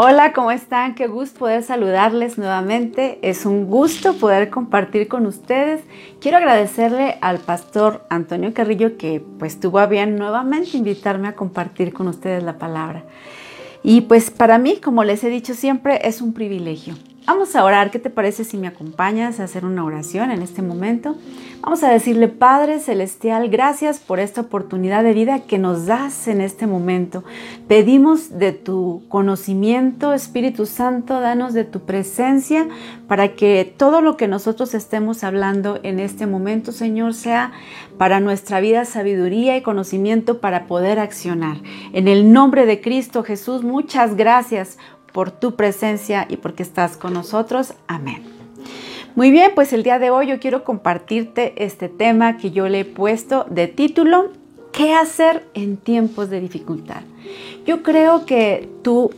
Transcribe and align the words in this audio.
Hola, 0.00 0.32
¿cómo 0.32 0.52
están? 0.52 0.94
Qué 0.94 1.08
gusto 1.08 1.40
poder 1.40 1.64
saludarles 1.64 2.38
nuevamente. 2.38 3.18
Es 3.22 3.44
un 3.44 3.66
gusto 3.66 4.14
poder 4.14 4.48
compartir 4.48 5.08
con 5.08 5.26
ustedes. 5.26 5.80
Quiero 6.20 6.36
agradecerle 6.36 7.18
al 7.20 7.38
pastor 7.38 8.06
Antonio 8.08 8.54
Carrillo 8.54 8.96
que 8.96 9.20
pues 9.40 9.58
tuvo 9.58 9.80
a 9.80 9.86
bien 9.86 10.14
nuevamente 10.14 10.76
invitarme 10.76 11.26
a 11.26 11.34
compartir 11.34 11.92
con 11.92 12.06
ustedes 12.06 12.44
la 12.44 12.58
palabra. 12.58 13.06
Y 13.82 14.02
pues 14.02 14.30
para 14.30 14.58
mí, 14.58 14.76
como 14.76 15.02
les 15.02 15.24
he 15.24 15.30
dicho 15.30 15.54
siempre, 15.54 16.06
es 16.06 16.22
un 16.22 16.32
privilegio. 16.32 16.94
Vamos 17.28 17.54
a 17.56 17.62
orar. 17.62 17.90
¿Qué 17.90 17.98
te 17.98 18.08
parece 18.08 18.42
si 18.42 18.56
me 18.56 18.68
acompañas 18.68 19.38
a 19.38 19.44
hacer 19.44 19.66
una 19.66 19.84
oración 19.84 20.30
en 20.30 20.40
este 20.40 20.62
momento? 20.62 21.14
Vamos 21.60 21.84
a 21.84 21.90
decirle, 21.90 22.28
Padre 22.28 22.80
Celestial, 22.80 23.50
gracias 23.50 23.98
por 23.98 24.18
esta 24.18 24.40
oportunidad 24.40 25.04
de 25.04 25.12
vida 25.12 25.40
que 25.40 25.58
nos 25.58 25.84
das 25.84 26.26
en 26.26 26.40
este 26.40 26.66
momento. 26.66 27.24
Pedimos 27.66 28.38
de 28.38 28.52
tu 28.52 29.02
conocimiento, 29.08 30.14
Espíritu 30.14 30.64
Santo, 30.64 31.20
danos 31.20 31.52
de 31.52 31.64
tu 31.64 31.80
presencia 31.80 32.66
para 33.08 33.34
que 33.34 33.70
todo 33.76 34.00
lo 34.00 34.16
que 34.16 34.26
nosotros 34.26 34.72
estemos 34.72 35.22
hablando 35.22 35.80
en 35.82 36.00
este 36.00 36.26
momento, 36.26 36.72
Señor, 36.72 37.12
sea 37.12 37.52
para 37.98 38.20
nuestra 38.20 38.60
vida 38.60 38.86
sabiduría 38.86 39.54
y 39.54 39.62
conocimiento 39.62 40.40
para 40.40 40.66
poder 40.66 40.98
accionar. 40.98 41.58
En 41.92 42.08
el 42.08 42.32
nombre 42.32 42.64
de 42.64 42.80
Cristo 42.80 43.22
Jesús, 43.22 43.64
muchas 43.64 44.16
gracias 44.16 44.78
por 45.18 45.32
tu 45.32 45.56
presencia 45.56 46.26
y 46.28 46.36
porque 46.36 46.62
estás 46.62 46.96
con 46.96 47.12
nosotros. 47.12 47.74
Amén. 47.88 48.22
Muy 49.16 49.32
bien, 49.32 49.50
pues 49.52 49.72
el 49.72 49.82
día 49.82 49.98
de 49.98 50.10
hoy 50.10 50.28
yo 50.28 50.38
quiero 50.38 50.62
compartirte 50.62 51.54
este 51.56 51.88
tema 51.88 52.36
que 52.36 52.52
yo 52.52 52.68
le 52.68 52.78
he 52.78 52.84
puesto 52.84 53.44
de 53.50 53.66
título, 53.66 54.30
¿qué 54.70 54.94
hacer 54.94 55.44
en 55.54 55.76
tiempos 55.76 56.30
de 56.30 56.38
dificultad? 56.38 57.00
Yo 57.66 57.82
creo 57.82 58.26
que 58.26 58.68
tú 58.82 59.10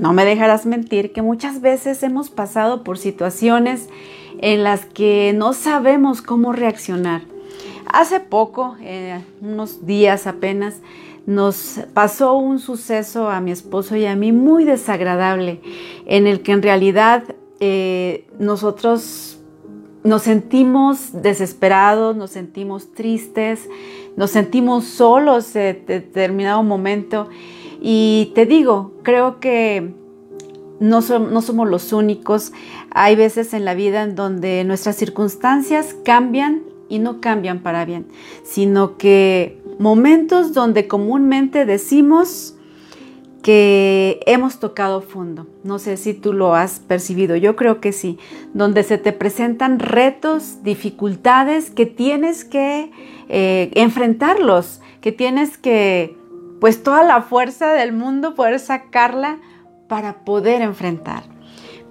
no 0.00 0.12
me 0.12 0.24
dejarás 0.24 0.64
mentir 0.64 1.12
que 1.12 1.22
muchas 1.22 1.60
veces 1.60 2.04
hemos 2.04 2.30
pasado 2.30 2.84
por 2.84 2.96
situaciones 2.96 3.88
en 4.40 4.62
las 4.62 4.84
que 4.84 5.32
no 5.34 5.54
sabemos 5.54 6.22
cómo 6.22 6.52
reaccionar. 6.52 7.22
Hace 7.92 8.20
poco, 8.20 8.76
eh, 8.80 9.24
unos 9.40 9.84
días 9.84 10.28
apenas, 10.28 10.76
nos 11.28 11.80
pasó 11.92 12.38
un 12.38 12.58
suceso 12.58 13.28
a 13.28 13.42
mi 13.42 13.50
esposo 13.50 13.96
y 13.96 14.06
a 14.06 14.16
mí 14.16 14.32
muy 14.32 14.64
desagradable, 14.64 15.60
en 16.06 16.26
el 16.26 16.40
que 16.40 16.52
en 16.52 16.62
realidad 16.62 17.22
eh, 17.60 18.26
nosotros 18.38 19.38
nos 20.04 20.22
sentimos 20.22 21.10
desesperados, 21.12 22.16
nos 22.16 22.30
sentimos 22.30 22.94
tristes, 22.94 23.68
nos 24.16 24.30
sentimos 24.30 24.86
solos 24.86 25.54
en 25.54 25.84
determinado 25.84 26.62
momento. 26.62 27.28
Y 27.78 28.32
te 28.34 28.46
digo, 28.46 28.94
creo 29.02 29.38
que 29.38 29.92
no, 30.80 31.00
no, 31.02 31.42
somos 31.42 31.68
los 31.68 31.92
únicos. 31.92 32.52
Hay 32.90 33.16
veces 33.16 33.52
en 33.52 33.66
la 33.66 33.74
vida 33.74 34.02
en 34.02 34.14
donde 34.14 34.64
nuestras 34.64 34.96
circunstancias 34.96 35.94
cambian 36.06 36.62
y 36.88 37.00
no 37.00 37.20
cambian 37.20 37.62
para 37.62 37.84
bien, 37.84 38.06
sino 38.44 38.96
que 38.96 39.57
momentos 39.78 40.52
donde 40.52 40.88
comúnmente 40.88 41.64
decimos 41.64 42.54
que 43.42 44.20
hemos 44.26 44.58
tocado 44.58 45.00
fondo. 45.00 45.46
No 45.62 45.78
sé 45.78 45.96
si 45.96 46.12
tú 46.12 46.32
lo 46.32 46.54
has 46.54 46.80
percibido, 46.80 47.36
yo 47.36 47.56
creo 47.56 47.80
que 47.80 47.92
sí, 47.92 48.18
donde 48.52 48.82
se 48.82 48.98
te 48.98 49.12
presentan 49.12 49.78
retos, 49.78 50.62
dificultades 50.62 51.70
que 51.70 51.86
tienes 51.86 52.44
que 52.44 52.90
eh, 53.28 53.70
enfrentarlos, 53.74 54.80
que 55.00 55.12
tienes 55.12 55.56
que, 55.56 56.16
pues 56.60 56.82
toda 56.82 57.04
la 57.04 57.22
fuerza 57.22 57.72
del 57.72 57.92
mundo 57.92 58.34
poder 58.34 58.58
sacarla 58.58 59.38
para 59.88 60.24
poder 60.24 60.60
enfrentar. 60.60 61.37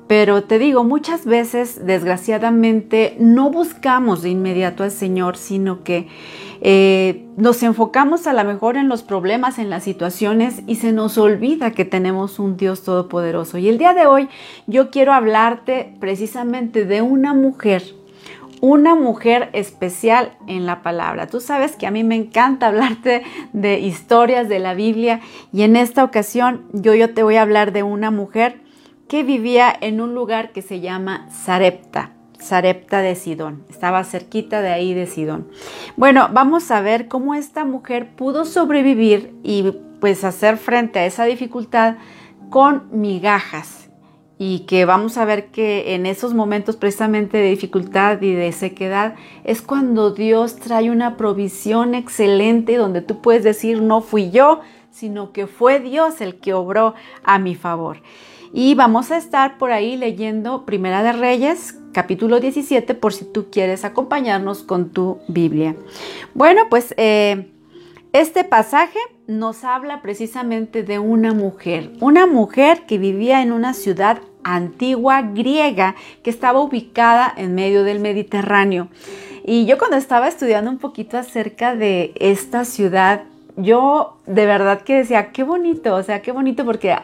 Pero 0.07 0.43
te 0.43 0.57
digo, 0.57 0.83
muchas 0.85 1.25
veces, 1.25 1.85
desgraciadamente, 1.85 3.17
no 3.19 3.51
buscamos 3.51 4.21
de 4.21 4.29
inmediato 4.29 4.83
al 4.83 4.91
Señor, 4.91 5.35
sino 5.35 5.83
que 5.83 6.07
eh, 6.61 7.25
nos 7.35 7.61
enfocamos 7.61 8.25
a 8.25 8.33
lo 8.33 8.43
mejor 8.45 8.77
en 8.77 8.87
los 8.87 9.03
problemas, 9.03 9.59
en 9.59 9.69
las 9.69 9.83
situaciones 9.83 10.63
y 10.65 10.75
se 10.75 10.91
nos 10.91 11.17
olvida 11.17 11.71
que 11.71 11.85
tenemos 11.85 12.39
un 12.39 12.57
Dios 12.57 12.83
todopoderoso. 12.83 13.57
Y 13.57 13.67
el 13.67 13.77
día 13.77 13.93
de 13.93 14.07
hoy 14.07 14.29
yo 14.65 14.89
quiero 14.89 15.13
hablarte 15.13 15.93
precisamente 15.99 16.85
de 16.85 17.01
una 17.01 17.33
mujer 17.33 17.83
una 18.59 18.95
mujer 18.95 19.49
especial 19.53 20.31
en 20.47 20.65
la 20.65 20.81
palabra. 20.81 21.27
Tú 21.27 21.39
sabes 21.39 21.75
que 21.75 21.85
a 21.85 21.91
mí 21.91 22.03
me 22.03 22.15
encanta 22.15 22.67
hablarte 22.67 23.21
de 23.53 23.79
historias 23.79 24.49
de 24.49 24.57
la 24.57 24.73
Biblia 24.73 25.19
y 25.53 25.61
en 25.61 25.75
esta 25.75 26.03
ocasión 26.03 26.63
yo, 26.73 26.95
yo 26.95 27.13
te 27.13 27.21
voy 27.21 27.35
a 27.35 27.43
hablar 27.43 27.71
de 27.71 27.83
una 27.83 28.09
mujer 28.09 28.61
que 29.07 29.23
vivía 29.23 29.73
en 29.79 30.01
un 30.01 30.13
lugar 30.13 30.51
que 30.51 30.61
se 30.61 30.79
llama 30.79 31.27
Sarepta. 31.31 32.11
Sarepta 32.39 33.01
de 33.01 33.15
Sidón, 33.15 33.63
estaba 33.69 34.03
cerquita 34.03 34.61
de 34.61 34.69
ahí 34.69 34.93
de 34.93 35.07
Sidón. 35.07 35.47
Bueno, 35.95 36.29
vamos 36.31 36.69
a 36.69 36.81
ver 36.81 37.07
cómo 37.07 37.33
esta 37.33 37.65
mujer 37.65 38.15
pudo 38.15 38.45
sobrevivir 38.45 39.33
y 39.43 39.73
pues 39.99 40.23
hacer 40.23 40.57
frente 40.57 40.99
a 40.99 41.05
esa 41.05 41.25
dificultad 41.25 41.95
con 42.49 42.87
migajas 42.91 43.89
y 44.39 44.59
que 44.61 44.85
vamos 44.85 45.17
a 45.17 45.25
ver 45.25 45.47
que 45.47 45.95
en 45.95 46.05
esos 46.05 46.33
momentos 46.33 46.75
precisamente 46.75 47.37
de 47.37 47.49
dificultad 47.49 48.21
y 48.21 48.33
de 48.33 48.51
sequedad 48.51 49.15
es 49.43 49.61
cuando 49.61 50.11
Dios 50.11 50.57
trae 50.57 50.91
una 50.91 51.17
provisión 51.17 51.95
excelente 51.95 52.77
donde 52.77 53.01
tú 53.01 53.21
puedes 53.21 53.43
decir 53.43 53.81
no 53.81 54.01
fui 54.01 54.29
yo, 54.29 54.61
sino 54.91 55.31
que 55.31 55.47
fue 55.47 55.79
Dios 55.79 56.21
el 56.21 56.39
que 56.39 56.53
obró 56.53 56.93
a 57.23 57.39
mi 57.39 57.55
favor. 57.55 58.01
Y 58.53 58.75
vamos 58.75 59.11
a 59.11 59.17
estar 59.17 59.57
por 59.57 59.71
ahí 59.71 59.97
leyendo 59.97 60.65
Primera 60.65 61.03
de 61.03 61.11
Reyes, 61.13 61.77
capítulo 61.91 62.39
17, 62.39 62.93
por 62.95 63.13
si 63.13 63.25
tú 63.25 63.47
quieres 63.51 63.83
acompañarnos 63.83 64.63
con 64.63 64.91
tu 64.91 65.19
Biblia. 65.27 65.75
Bueno, 66.33 66.63
pues 66.69 66.93
eh, 66.97 67.51
este 68.13 68.43
pasaje 68.43 68.99
nos 69.27 69.63
habla 69.63 70.01
precisamente 70.01 70.83
de 70.83 70.97
una 70.99 71.33
mujer, 71.33 71.91
una 71.99 72.25
mujer 72.25 72.85
que 72.85 72.97
vivía 72.97 73.41
en 73.41 73.51
una 73.51 73.73
ciudad 73.73 74.19
antigua 74.43 75.21
griega 75.21 75.95
que 76.23 76.29
estaba 76.29 76.61
ubicada 76.61 77.33
en 77.35 77.53
medio 77.53 77.83
del 77.83 77.99
Mediterráneo. 77.99 78.87
Y 79.45 79.65
yo 79.65 79.77
cuando 79.77 79.97
estaba 79.97 80.27
estudiando 80.27 80.71
un 80.71 80.77
poquito 80.77 81.17
acerca 81.17 81.75
de 81.75 82.13
esta 82.15 82.63
ciudad, 82.63 83.23
yo 83.57 84.17
de 84.27 84.45
verdad 84.45 84.81
que 84.81 84.97
decía, 84.97 85.31
qué 85.31 85.43
bonito, 85.43 85.95
o 85.95 86.03
sea, 86.03 86.21
qué 86.21 86.31
bonito 86.31 86.63
porque 86.63 86.95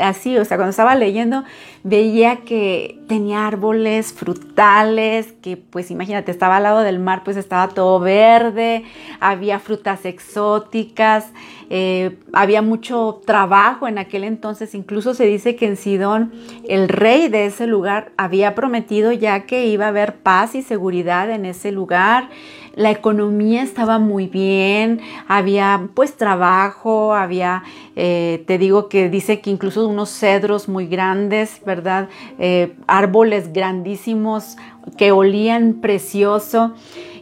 así, 0.00 0.36
o 0.36 0.44
sea, 0.44 0.58
cuando 0.58 0.70
estaba 0.70 0.94
leyendo 0.94 1.42
veía 1.84 2.40
que 2.44 3.00
tenía 3.08 3.46
árboles 3.46 4.12
frutales, 4.12 5.32
que 5.40 5.56
pues 5.56 5.90
imagínate, 5.90 6.30
estaba 6.30 6.58
al 6.58 6.64
lado 6.64 6.80
del 6.80 6.98
mar, 6.98 7.22
pues 7.24 7.38
estaba 7.38 7.68
todo 7.68 7.98
verde, 7.98 8.84
había 9.20 9.58
frutas 9.58 10.04
exóticas, 10.04 11.32
eh, 11.70 12.18
había 12.34 12.60
mucho 12.60 13.22
trabajo 13.24 13.88
en 13.88 13.96
aquel 13.96 14.24
entonces, 14.24 14.74
incluso 14.74 15.14
se 15.14 15.24
dice 15.24 15.56
que 15.56 15.66
en 15.66 15.76
Sidón 15.78 16.32
el 16.68 16.90
rey 16.90 17.28
de 17.28 17.46
ese 17.46 17.66
lugar 17.66 18.12
había 18.18 18.54
prometido 18.54 19.12
ya 19.12 19.46
que 19.46 19.66
iba 19.66 19.86
a 19.86 19.88
haber 19.88 20.16
paz 20.16 20.54
y 20.54 20.60
seguridad 20.60 21.30
en 21.30 21.46
ese 21.46 21.72
lugar 21.72 22.28
la 22.74 22.90
economía 22.90 23.62
estaba 23.62 23.98
muy 23.98 24.26
bien, 24.26 25.00
había 25.28 25.88
pues 25.94 26.16
trabajo, 26.16 27.14
había, 27.14 27.62
eh, 27.96 28.44
te 28.46 28.58
digo 28.58 28.88
que 28.88 29.08
dice 29.08 29.40
que 29.40 29.50
incluso 29.50 29.86
unos 29.86 30.10
cedros 30.10 30.68
muy 30.68 30.86
grandes, 30.86 31.60
¿verdad? 31.64 32.08
Eh, 32.38 32.74
árboles 32.86 33.52
grandísimos 33.52 34.56
que 34.96 35.12
olían 35.12 35.74
precioso 35.74 36.74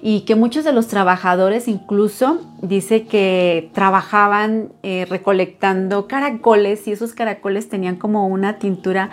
y 0.02 0.20
que 0.20 0.34
muchos 0.34 0.64
de 0.64 0.72
los 0.72 0.86
trabajadores 0.86 1.68
incluso 1.68 2.40
dice 2.62 3.04
que 3.04 3.70
trabajaban 3.74 4.72
eh, 4.82 5.06
recolectando 5.10 6.06
caracoles 6.06 6.88
y 6.88 6.92
esos 6.92 7.12
caracoles 7.12 7.68
tenían 7.68 7.96
como 7.96 8.26
una 8.28 8.58
tintura 8.58 9.10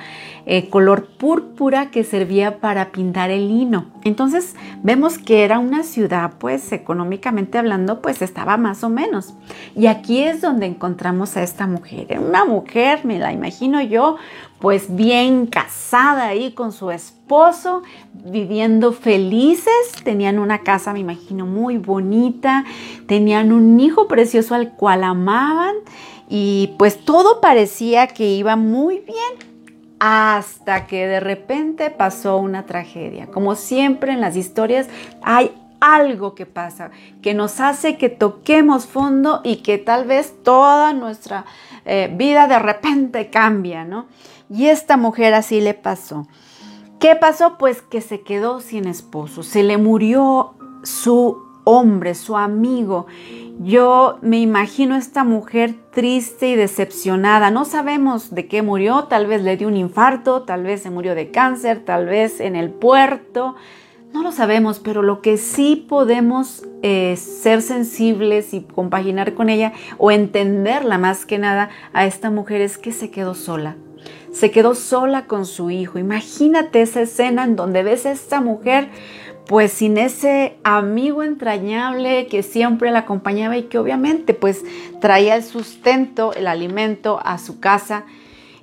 color 0.69 1.07
púrpura 1.17 1.91
que 1.91 2.05
servía 2.05 2.59
para 2.59 2.93
pintar 2.93 3.31
el 3.31 3.49
lino. 3.49 3.87
Entonces 4.07 4.55
vemos 4.83 5.17
que 5.17 5.43
era 5.43 5.59
una 5.59 5.83
ciudad 5.83 6.33
pues 6.39 6.71
económicamente 6.71 7.57
hablando 7.57 8.01
pues 8.01 8.21
estaba 8.21 8.57
más 8.57 8.83
o 8.83 8.89
menos. 8.89 9.33
Y 9.75 9.87
aquí 9.87 10.23
es 10.23 10.41
donde 10.41 10.65
encontramos 10.65 11.37
a 11.37 11.43
esta 11.43 11.67
mujer. 11.67 12.19
Una 12.19 12.45
mujer, 12.45 13.05
me 13.05 13.19
la 13.19 13.33
imagino 13.33 13.81
yo, 13.81 14.17
pues 14.59 14.95
bien 14.95 15.45
casada 15.45 16.27
ahí 16.27 16.51
con 16.53 16.71
su 16.71 16.89
esposo, 16.91 17.83
viviendo 18.13 18.91
felices, 18.91 19.91
tenían 20.03 20.39
una 20.39 20.59
casa, 20.59 20.93
me 20.93 20.99
imagino, 20.99 21.45
muy 21.45 21.77
bonita, 21.77 22.65
tenían 23.07 23.51
un 23.51 23.79
hijo 23.79 24.07
precioso 24.07 24.55
al 24.55 24.73
cual 24.73 25.03
amaban 25.03 25.75
y 26.29 26.73
pues 26.77 27.03
todo 27.05 27.39
parecía 27.41 28.07
que 28.07 28.31
iba 28.31 28.55
muy 28.55 28.99
bien 28.99 29.56
hasta 29.99 30.87
que 30.87 31.07
de 31.07 31.19
repente 31.19 31.89
pasó 31.89 32.37
una 32.37 32.65
tragedia. 32.65 33.27
Como 33.27 33.55
siempre 33.55 34.13
en 34.13 34.21
las 34.21 34.35
historias 34.35 34.87
hay 35.21 35.51
algo 35.79 36.35
que 36.35 36.45
pasa, 36.45 36.91
que 37.21 37.33
nos 37.33 37.59
hace 37.59 37.97
que 37.97 38.09
toquemos 38.09 38.85
fondo 38.85 39.41
y 39.43 39.57
que 39.57 39.77
tal 39.77 40.05
vez 40.05 40.33
toda 40.43 40.93
nuestra 40.93 41.45
eh, 41.85 42.11
vida 42.15 42.47
de 42.47 42.59
repente 42.59 43.29
cambia, 43.29 43.85
¿no? 43.85 44.07
Y 44.49 44.67
esta 44.67 44.97
mujer 44.97 45.33
así 45.33 45.61
le 45.61 45.73
pasó. 45.73 46.27
¿Qué 46.99 47.15
pasó? 47.15 47.57
Pues 47.57 47.81
que 47.81 48.01
se 48.01 48.21
quedó 48.21 48.59
sin 48.59 48.87
esposo, 48.87 49.43
se 49.43 49.61
le 49.61 49.77
murió 49.77 50.55
su 50.83 51.46
hombre, 51.67 52.15
su 52.15 52.37
amigo. 52.37 53.07
Yo 53.59 54.19
me 54.21 54.39
imagino 54.39 54.95
a 54.95 54.99
esta 54.99 55.25
mujer 55.25 55.75
triste 55.91 56.47
y 56.47 56.55
decepcionada. 56.55 57.51
No 57.51 57.65
sabemos 57.65 58.33
de 58.33 58.47
qué 58.47 58.61
murió, 58.61 59.05
tal 59.05 59.27
vez 59.27 59.41
le 59.41 59.57
dio 59.57 59.67
un 59.67 59.75
infarto, 59.75 60.43
tal 60.43 60.63
vez 60.63 60.83
se 60.83 60.91
murió 60.91 61.13
de 61.13 61.29
cáncer, 61.29 61.83
tal 61.83 62.05
vez 62.05 62.39
en 62.39 62.55
el 62.55 62.69
puerto, 62.69 63.55
no 64.13 64.23
lo 64.23 64.31
sabemos, 64.31 64.79
pero 64.79 65.01
lo 65.01 65.21
que 65.21 65.37
sí 65.37 65.85
podemos 65.89 66.63
eh, 66.83 67.17
ser 67.17 67.61
sensibles 67.61 68.53
y 68.53 68.61
compaginar 68.61 69.33
con 69.33 69.49
ella 69.49 69.73
o 69.97 70.09
entenderla 70.09 70.97
más 70.97 71.25
que 71.25 71.37
nada 71.37 71.69
a 71.91 72.05
esta 72.05 72.29
mujer 72.29 72.61
es 72.61 72.77
que 72.77 72.93
se 72.93 73.11
quedó 73.11 73.35
sola. 73.35 73.75
Se 74.31 74.51
quedó 74.51 74.73
sola 74.73 75.25
con 75.25 75.45
su 75.45 75.69
hijo. 75.69 75.99
Imagínate 75.99 76.81
esa 76.81 77.01
escena 77.01 77.43
en 77.43 77.57
donde 77.57 77.83
ves 77.83 78.05
a 78.05 78.11
esta 78.11 78.39
mujer 78.39 78.89
pues 79.47 79.71
sin 79.71 79.97
ese 79.97 80.57
amigo 80.63 81.23
entrañable 81.23 82.27
que 82.27 82.43
siempre 82.43 82.91
la 82.91 82.99
acompañaba 82.99 83.57
y 83.57 83.63
que 83.63 83.77
obviamente 83.77 84.33
pues 84.33 84.63
traía 84.99 85.35
el 85.35 85.43
sustento, 85.43 86.33
el 86.33 86.47
alimento 86.47 87.19
a 87.23 87.37
su 87.37 87.59
casa 87.59 88.05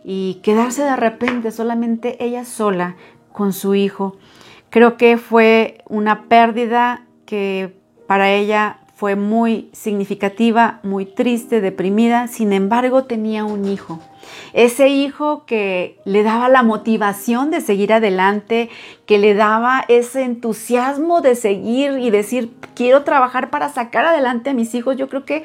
y 0.04 0.40
quedarse 0.42 0.82
de 0.82 0.96
repente 0.96 1.50
solamente 1.50 2.22
ella 2.22 2.44
sola 2.44 2.96
con 3.32 3.52
su 3.52 3.74
hijo 3.74 4.18
Creo 4.74 4.96
que 4.96 5.18
fue 5.18 5.84
una 5.88 6.24
pérdida 6.24 7.06
que 7.26 7.78
para 8.08 8.32
ella 8.32 8.80
fue 8.94 9.16
muy 9.16 9.68
significativa, 9.72 10.78
muy 10.82 11.04
triste, 11.04 11.60
deprimida. 11.60 12.28
Sin 12.28 12.52
embargo, 12.52 13.04
tenía 13.04 13.44
un 13.44 13.66
hijo. 13.66 14.00
Ese 14.52 14.88
hijo 14.88 15.44
que 15.46 15.98
le 16.04 16.22
daba 16.22 16.48
la 16.48 16.62
motivación 16.62 17.50
de 17.50 17.60
seguir 17.60 17.92
adelante, 17.92 18.70
que 19.04 19.18
le 19.18 19.34
daba 19.34 19.84
ese 19.88 20.22
entusiasmo 20.22 21.20
de 21.20 21.34
seguir 21.34 21.98
y 21.98 22.10
decir, 22.10 22.52
quiero 22.74 23.02
trabajar 23.02 23.50
para 23.50 23.68
sacar 23.68 24.04
adelante 24.04 24.50
a 24.50 24.54
mis 24.54 24.74
hijos. 24.74 24.96
Yo 24.96 25.08
creo 25.08 25.24
que, 25.24 25.44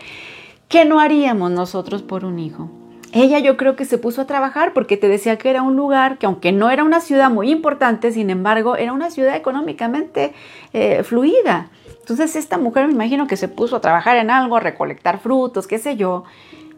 ¿qué 0.68 0.86
no 0.86 1.00
haríamos 1.00 1.50
nosotros 1.50 2.04
por 2.04 2.26
un 2.26 2.38
hijo? 2.40 2.70
ella 3.12 3.40
yo 3.40 3.58
creo 3.58 3.76
que 3.76 3.86
se 3.86 3.98
puso 3.98 4.22
a 4.22 4.28
trabajar 4.28 4.74
porque 4.74 4.98
te 4.98 5.08
decía 5.08 5.38
que 5.38 5.50
era 5.50 5.64
un 5.64 5.76
lugar 5.76 6.18
que 6.18 6.26
aunque 6.26 6.52
no 6.52 6.70
era 6.70 6.84
una 6.84 7.02
ciudad 7.02 7.30
muy 7.30 7.50
importante, 7.50 8.12
sin 8.12 8.30
embargo, 8.30 8.76
era 8.76 8.94
una 8.94 9.10
ciudad 9.10 9.36
económicamente 9.36 10.34
eh, 10.74 11.04
fluida. 11.04 11.70
Entonces 12.10 12.36
esta 12.36 12.58
mujer 12.58 12.88
me 12.88 12.94
imagino 12.94 13.28
que 13.28 13.38
se 13.38 13.48
puso 13.48 13.76
a 13.76 13.82
trabajar 13.82 14.18
en 14.18 14.32
algo, 14.32 14.56
a 14.56 14.60
recolectar 14.60 15.20
frutos, 15.20 15.68
qué 15.68 15.78
sé 15.78 15.96
yo, 15.96 16.24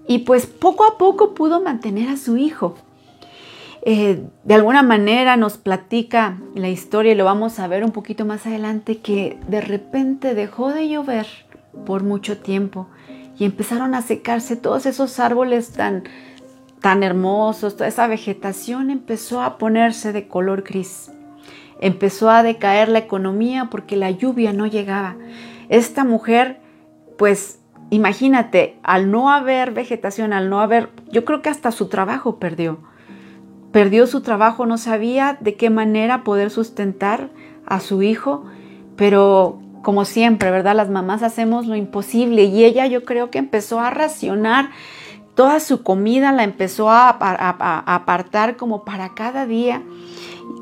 y 0.07 0.19
pues 0.19 0.45
poco 0.45 0.85
a 0.85 0.97
poco 0.97 1.33
pudo 1.33 1.61
mantener 1.61 2.09
a 2.09 2.17
su 2.17 2.37
hijo. 2.37 2.75
Eh, 3.83 4.23
de 4.43 4.53
alguna 4.53 4.83
manera 4.83 5.37
nos 5.37 5.57
platica 5.57 6.37
la 6.53 6.69
historia 6.69 7.13
y 7.13 7.15
lo 7.15 7.25
vamos 7.25 7.59
a 7.59 7.67
ver 7.67 7.83
un 7.83 7.91
poquito 7.91 8.25
más 8.25 8.45
adelante 8.45 8.99
que 8.99 9.39
de 9.47 9.61
repente 9.61 10.35
dejó 10.35 10.71
de 10.71 10.87
llover 10.87 11.25
por 11.85 12.03
mucho 12.03 12.37
tiempo 12.37 12.87
y 13.39 13.45
empezaron 13.45 13.95
a 13.95 14.01
secarse 14.01 14.55
todos 14.55 14.85
esos 14.85 15.19
árboles 15.19 15.71
tan, 15.71 16.03
tan 16.79 17.01
hermosos, 17.01 17.75
toda 17.75 17.87
esa 17.87 18.05
vegetación 18.05 18.91
empezó 18.91 19.41
a 19.41 19.57
ponerse 19.57 20.13
de 20.13 20.27
color 20.27 20.63
gris. 20.63 21.09
Empezó 21.81 22.29
a 22.29 22.43
decaer 22.43 22.89
la 22.89 22.99
economía 22.99 23.67
porque 23.69 23.97
la 23.97 24.11
lluvia 24.11 24.53
no 24.53 24.67
llegaba. 24.67 25.15
Esta 25.69 26.03
mujer, 26.03 26.59
pues 27.17 27.59
imagínate, 27.89 28.79
al 28.83 29.11
no 29.11 29.31
haber 29.31 29.71
vegetación, 29.71 30.31
al 30.31 30.49
no 30.49 30.61
haber, 30.61 30.89
yo 31.11 31.25
creo 31.25 31.41
que 31.41 31.49
hasta 31.49 31.71
su 31.71 31.87
trabajo 31.89 32.37
perdió. 32.37 32.79
Perdió 33.71 34.07
su 34.07 34.21
trabajo, 34.21 34.65
no 34.65 34.77
sabía 34.77 35.37
de 35.39 35.55
qué 35.55 35.69
manera 35.69 36.23
poder 36.23 36.49
sustentar 36.49 37.29
a 37.65 37.79
su 37.79 38.01
hijo, 38.01 38.45
pero 38.95 39.59
como 39.81 40.05
siempre, 40.05 40.51
¿verdad? 40.51 40.75
Las 40.75 40.89
mamás 40.89 41.23
hacemos 41.23 41.65
lo 41.65 41.75
imposible 41.75 42.43
y 42.43 42.63
ella 42.63 42.85
yo 42.87 43.03
creo 43.03 43.31
que 43.31 43.39
empezó 43.39 43.79
a 43.79 43.89
racionar 43.89 44.69
toda 45.35 45.59
su 45.59 45.83
comida, 45.83 46.31
la 46.31 46.43
empezó 46.43 46.89
a, 46.89 47.09
apartar 47.09 48.57
como 48.57 48.83
para 48.83 49.13
cada 49.13 49.45
día. 49.45 49.81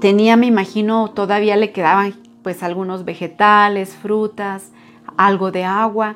Tenía, 0.01 0.37
me 0.37 0.47
imagino, 0.47 1.09
todavía 1.11 1.55
le 1.55 1.71
quedaban 1.71 2.13
pues 2.43 2.63
algunos 2.63 3.05
vegetales, 3.05 3.95
frutas, 3.95 4.71
algo 5.17 5.51
de 5.51 5.65
agua, 5.65 6.15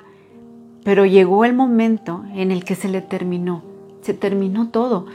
pero 0.83 1.06
llegó 1.06 1.45
el 1.45 1.54
momento 1.54 2.24
en 2.33 2.51
el 2.51 2.63
que 2.63 2.75
se 2.75 2.89
le 2.89 3.01
terminó, 3.01 3.63
se 4.01 4.13
terminó 4.13 4.69
todo, 4.69 5.06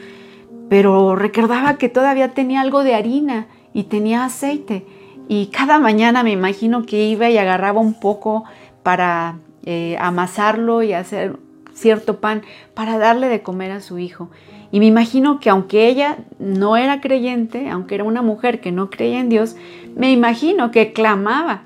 pero 0.68 1.16
recordaba 1.16 1.78
que 1.78 1.88
todavía 1.88 2.34
tenía 2.34 2.60
algo 2.60 2.84
de 2.84 2.94
harina 2.94 3.46
y 3.72 3.84
tenía 3.84 4.24
aceite 4.24 4.86
y 5.28 5.46
cada 5.46 5.78
mañana 5.78 6.22
me 6.22 6.32
imagino 6.32 6.86
que 6.86 7.04
iba 7.04 7.28
y 7.28 7.36
agarraba 7.36 7.80
un 7.80 7.94
poco 7.94 8.44
para 8.82 9.36
eh, 9.64 9.96
amasarlo 10.00 10.82
y 10.82 10.94
hacer 10.94 11.38
cierto 11.74 12.18
pan 12.18 12.42
para 12.74 12.98
darle 12.98 13.28
de 13.28 13.42
comer 13.42 13.70
a 13.70 13.80
su 13.80 13.98
hijo. 13.98 14.30
Y 14.70 14.80
me 14.80 14.86
imagino 14.86 15.40
que 15.40 15.50
aunque 15.50 15.88
ella 15.88 16.18
no 16.38 16.76
era 16.76 17.00
creyente, 17.00 17.70
aunque 17.70 17.94
era 17.94 18.04
una 18.04 18.22
mujer 18.22 18.60
que 18.60 18.72
no 18.72 18.90
creía 18.90 19.20
en 19.20 19.28
Dios, 19.28 19.56
me 19.96 20.12
imagino 20.12 20.70
que 20.70 20.92
clamaba. 20.92 21.62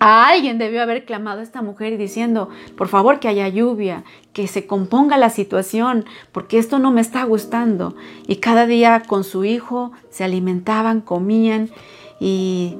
A 0.00 0.28
alguien 0.28 0.58
debió 0.58 0.82
haber 0.82 1.04
clamado 1.04 1.40
a 1.40 1.42
esta 1.42 1.62
mujer 1.62 1.96
diciendo, 1.96 2.48
por 2.76 2.88
favor 2.88 3.20
que 3.20 3.28
haya 3.28 3.48
lluvia, 3.48 4.04
que 4.32 4.48
se 4.48 4.66
componga 4.66 5.16
la 5.16 5.30
situación, 5.30 6.04
porque 6.32 6.58
esto 6.58 6.78
no 6.78 6.90
me 6.90 7.00
está 7.00 7.24
gustando. 7.24 7.94
Y 8.26 8.36
cada 8.36 8.66
día 8.66 9.02
con 9.06 9.24
su 9.24 9.44
hijo 9.44 9.92
se 10.10 10.24
alimentaban, 10.24 11.00
comían 11.00 11.70
y 12.20 12.76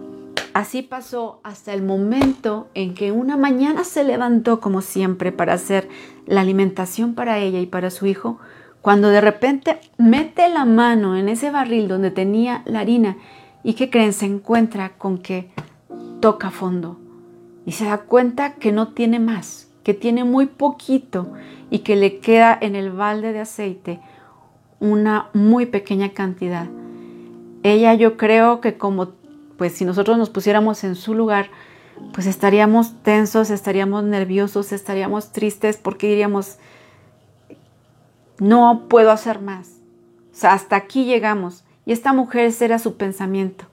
así 0.54 0.82
pasó 0.82 1.40
hasta 1.42 1.72
el 1.72 1.82
momento 1.82 2.68
en 2.74 2.94
que 2.94 3.12
una 3.12 3.36
mañana 3.36 3.84
se 3.84 4.04
levantó 4.04 4.60
como 4.60 4.80
siempre 4.80 5.32
para 5.32 5.54
hacer 5.54 5.88
la 6.26 6.40
alimentación 6.40 7.14
para 7.14 7.38
ella 7.38 7.60
y 7.60 7.66
para 7.66 7.90
su 7.90 8.06
hijo, 8.06 8.38
cuando 8.84 9.08
de 9.08 9.22
repente 9.22 9.80
mete 9.96 10.50
la 10.50 10.66
mano 10.66 11.16
en 11.16 11.30
ese 11.30 11.50
barril 11.50 11.88
donde 11.88 12.10
tenía 12.10 12.60
la 12.66 12.80
harina 12.80 13.16
y 13.62 13.72
que 13.72 13.88
creen 13.88 14.12
se 14.12 14.26
encuentra 14.26 14.90
con 14.98 15.16
que 15.16 15.48
toca 16.20 16.50
fondo 16.50 17.00
y 17.64 17.72
se 17.72 17.86
da 17.86 18.02
cuenta 18.02 18.56
que 18.56 18.72
no 18.72 18.88
tiene 18.88 19.20
más, 19.20 19.70
que 19.84 19.94
tiene 19.94 20.24
muy 20.24 20.44
poquito 20.44 21.32
y 21.70 21.78
que 21.78 21.96
le 21.96 22.18
queda 22.18 22.58
en 22.60 22.76
el 22.76 22.90
balde 22.90 23.32
de 23.32 23.40
aceite 23.40 24.00
una 24.80 25.30
muy 25.32 25.64
pequeña 25.64 26.10
cantidad. 26.10 26.66
Ella 27.62 27.94
yo 27.94 28.18
creo 28.18 28.60
que 28.60 28.76
como 28.76 29.12
pues 29.56 29.72
si 29.72 29.86
nosotros 29.86 30.18
nos 30.18 30.28
pusiéramos 30.28 30.84
en 30.84 30.94
su 30.94 31.14
lugar, 31.14 31.46
pues 32.12 32.26
estaríamos 32.26 33.02
tensos, 33.02 33.48
estaríamos 33.48 34.04
nerviosos, 34.04 34.72
estaríamos 34.72 35.32
tristes 35.32 35.78
porque 35.78 36.06
diríamos, 36.06 36.58
no 38.38 38.86
puedo 38.88 39.10
hacer 39.10 39.40
más. 39.40 39.80
O 40.32 40.36
sea, 40.36 40.52
hasta 40.52 40.76
aquí 40.76 41.04
llegamos. 41.04 41.64
Y 41.86 41.92
esta 41.92 42.12
mujer 42.12 42.52
era 42.60 42.78
su 42.78 42.96
pensamiento, 42.96 43.66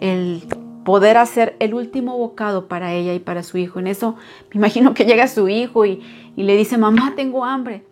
el 0.00 0.42
poder 0.84 1.16
hacer 1.16 1.56
el 1.58 1.74
último 1.74 2.16
bocado 2.16 2.68
para 2.68 2.92
ella 2.92 3.14
y 3.14 3.18
para 3.18 3.42
su 3.42 3.58
hijo. 3.58 3.80
En 3.80 3.86
eso 3.86 4.16
me 4.50 4.58
imagino 4.58 4.94
que 4.94 5.04
llega 5.04 5.26
su 5.26 5.48
hijo 5.48 5.86
y, 5.86 6.02
y 6.36 6.42
le 6.42 6.56
dice, 6.56 6.78
mamá, 6.78 7.14
tengo 7.16 7.44
hambre. 7.44 7.84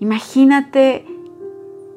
Imagínate 0.00 1.06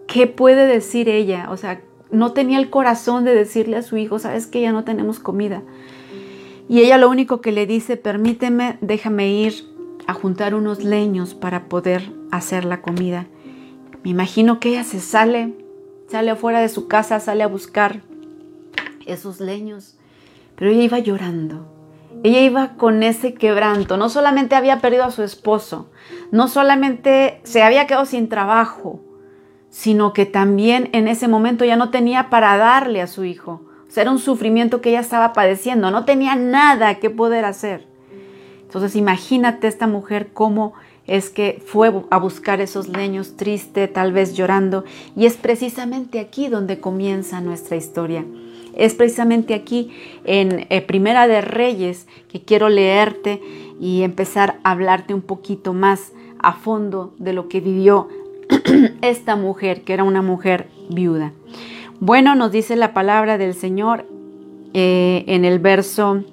qué 0.07 0.27
puede 0.27 0.67
decir 0.67 1.09
ella, 1.09 1.47
o 1.49 1.57
sea, 1.57 1.81
no 2.11 2.31
tenía 2.33 2.59
el 2.59 2.69
corazón 2.69 3.25
de 3.25 3.35
decirle 3.35 3.77
a 3.77 3.81
su 3.81 3.97
hijo, 3.97 4.19
sabes 4.19 4.47
que 4.47 4.61
ya 4.61 4.71
no 4.71 4.83
tenemos 4.83 5.19
comida. 5.19 5.63
Y 6.69 6.79
ella 6.79 6.97
lo 6.97 7.09
único 7.09 7.41
que 7.41 7.51
le 7.51 7.65
dice, 7.65 7.97
permíteme, 7.97 8.77
déjame 8.81 9.29
ir 9.29 9.53
a 10.07 10.13
juntar 10.13 10.55
unos 10.55 10.83
leños 10.83 11.33
para 11.33 11.65
poder 11.65 12.11
hacer 12.31 12.65
la 12.65 12.81
comida. 12.81 13.27
Me 14.05 14.11
imagino 14.11 14.59
que 14.59 14.69
ella 14.69 14.83
se 14.83 14.99
sale, 14.99 15.55
sale 16.07 16.29
afuera 16.29 16.59
de 16.59 16.69
su 16.69 16.87
casa, 16.87 17.19
sale 17.19 17.41
a 17.41 17.47
buscar 17.47 18.01
esos 19.07 19.39
leños, 19.39 19.97
pero 20.55 20.69
ella 20.69 20.83
iba 20.83 20.99
llorando. 20.99 21.65
Ella 22.21 22.39
iba 22.41 22.73
con 22.77 23.01
ese 23.01 23.33
quebranto. 23.33 23.97
No 23.97 24.09
solamente 24.09 24.53
había 24.53 24.79
perdido 24.79 25.05
a 25.05 25.11
su 25.11 25.23
esposo, 25.23 25.89
no 26.29 26.47
solamente 26.47 27.41
se 27.45 27.63
había 27.63 27.87
quedado 27.87 28.05
sin 28.05 28.29
trabajo, 28.29 28.99
sino 29.71 30.13
que 30.13 30.27
también 30.27 30.89
en 30.93 31.07
ese 31.07 31.27
momento 31.27 31.65
ya 31.65 31.75
no 31.75 31.89
tenía 31.89 32.29
para 32.29 32.57
darle 32.57 33.01
a 33.01 33.07
su 33.07 33.23
hijo. 33.23 33.63
O 33.87 33.91
sea, 33.91 34.03
era 34.03 34.11
un 34.11 34.19
sufrimiento 34.19 34.81
que 34.81 34.89
ella 34.89 34.99
estaba 34.99 35.33
padeciendo, 35.33 35.89
no 35.89 36.05
tenía 36.05 36.35
nada 36.35 36.99
que 36.99 37.09
poder 37.09 37.43
hacer. 37.43 37.87
Entonces 38.61 38.95
imagínate 38.95 39.67
esta 39.67 39.87
mujer 39.87 40.29
cómo 40.31 40.73
es 41.07 41.29
que 41.29 41.61
fue 41.65 41.91
a 42.09 42.17
buscar 42.17 42.61
esos 42.61 42.87
leños 42.87 43.35
triste, 43.37 43.87
tal 43.87 44.11
vez 44.11 44.35
llorando, 44.35 44.83
y 45.15 45.25
es 45.25 45.37
precisamente 45.37 46.19
aquí 46.19 46.47
donde 46.47 46.79
comienza 46.79 47.41
nuestra 47.41 47.77
historia. 47.77 48.25
Es 48.75 48.93
precisamente 48.93 49.53
aquí 49.53 49.91
en 50.25 50.67
eh, 50.69 50.81
Primera 50.81 51.27
de 51.27 51.41
Reyes 51.41 52.07
que 52.27 52.41
quiero 52.41 52.69
leerte 52.69 53.41
y 53.79 54.01
empezar 54.01 54.59
a 54.63 54.71
hablarte 54.71 55.13
un 55.13 55.21
poquito 55.21 55.73
más 55.73 56.11
a 56.39 56.53
fondo 56.53 57.13
de 57.17 57.33
lo 57.33 57.47
que 57.47 57.61
vivió 57.61 58.09
esta 59.01 59.35
mujer, 59.35 59.83
que 59.83 59.93
era 59.93 60.03
una 60.03 60.21
mujer 60.21 60.67
viuda. 60.89 61.31
Bueno, 61.99 62.35
nos 62.35 62.51
dice 62.51 62.75
la 62.75 62.93
palabra 62.93 63.37
del 63.37 63.53
Señor 63.53 64.05
eh, 64.73 65.23
en 65.27 65.45
el 65.45 65.59
verso 65.59 66.23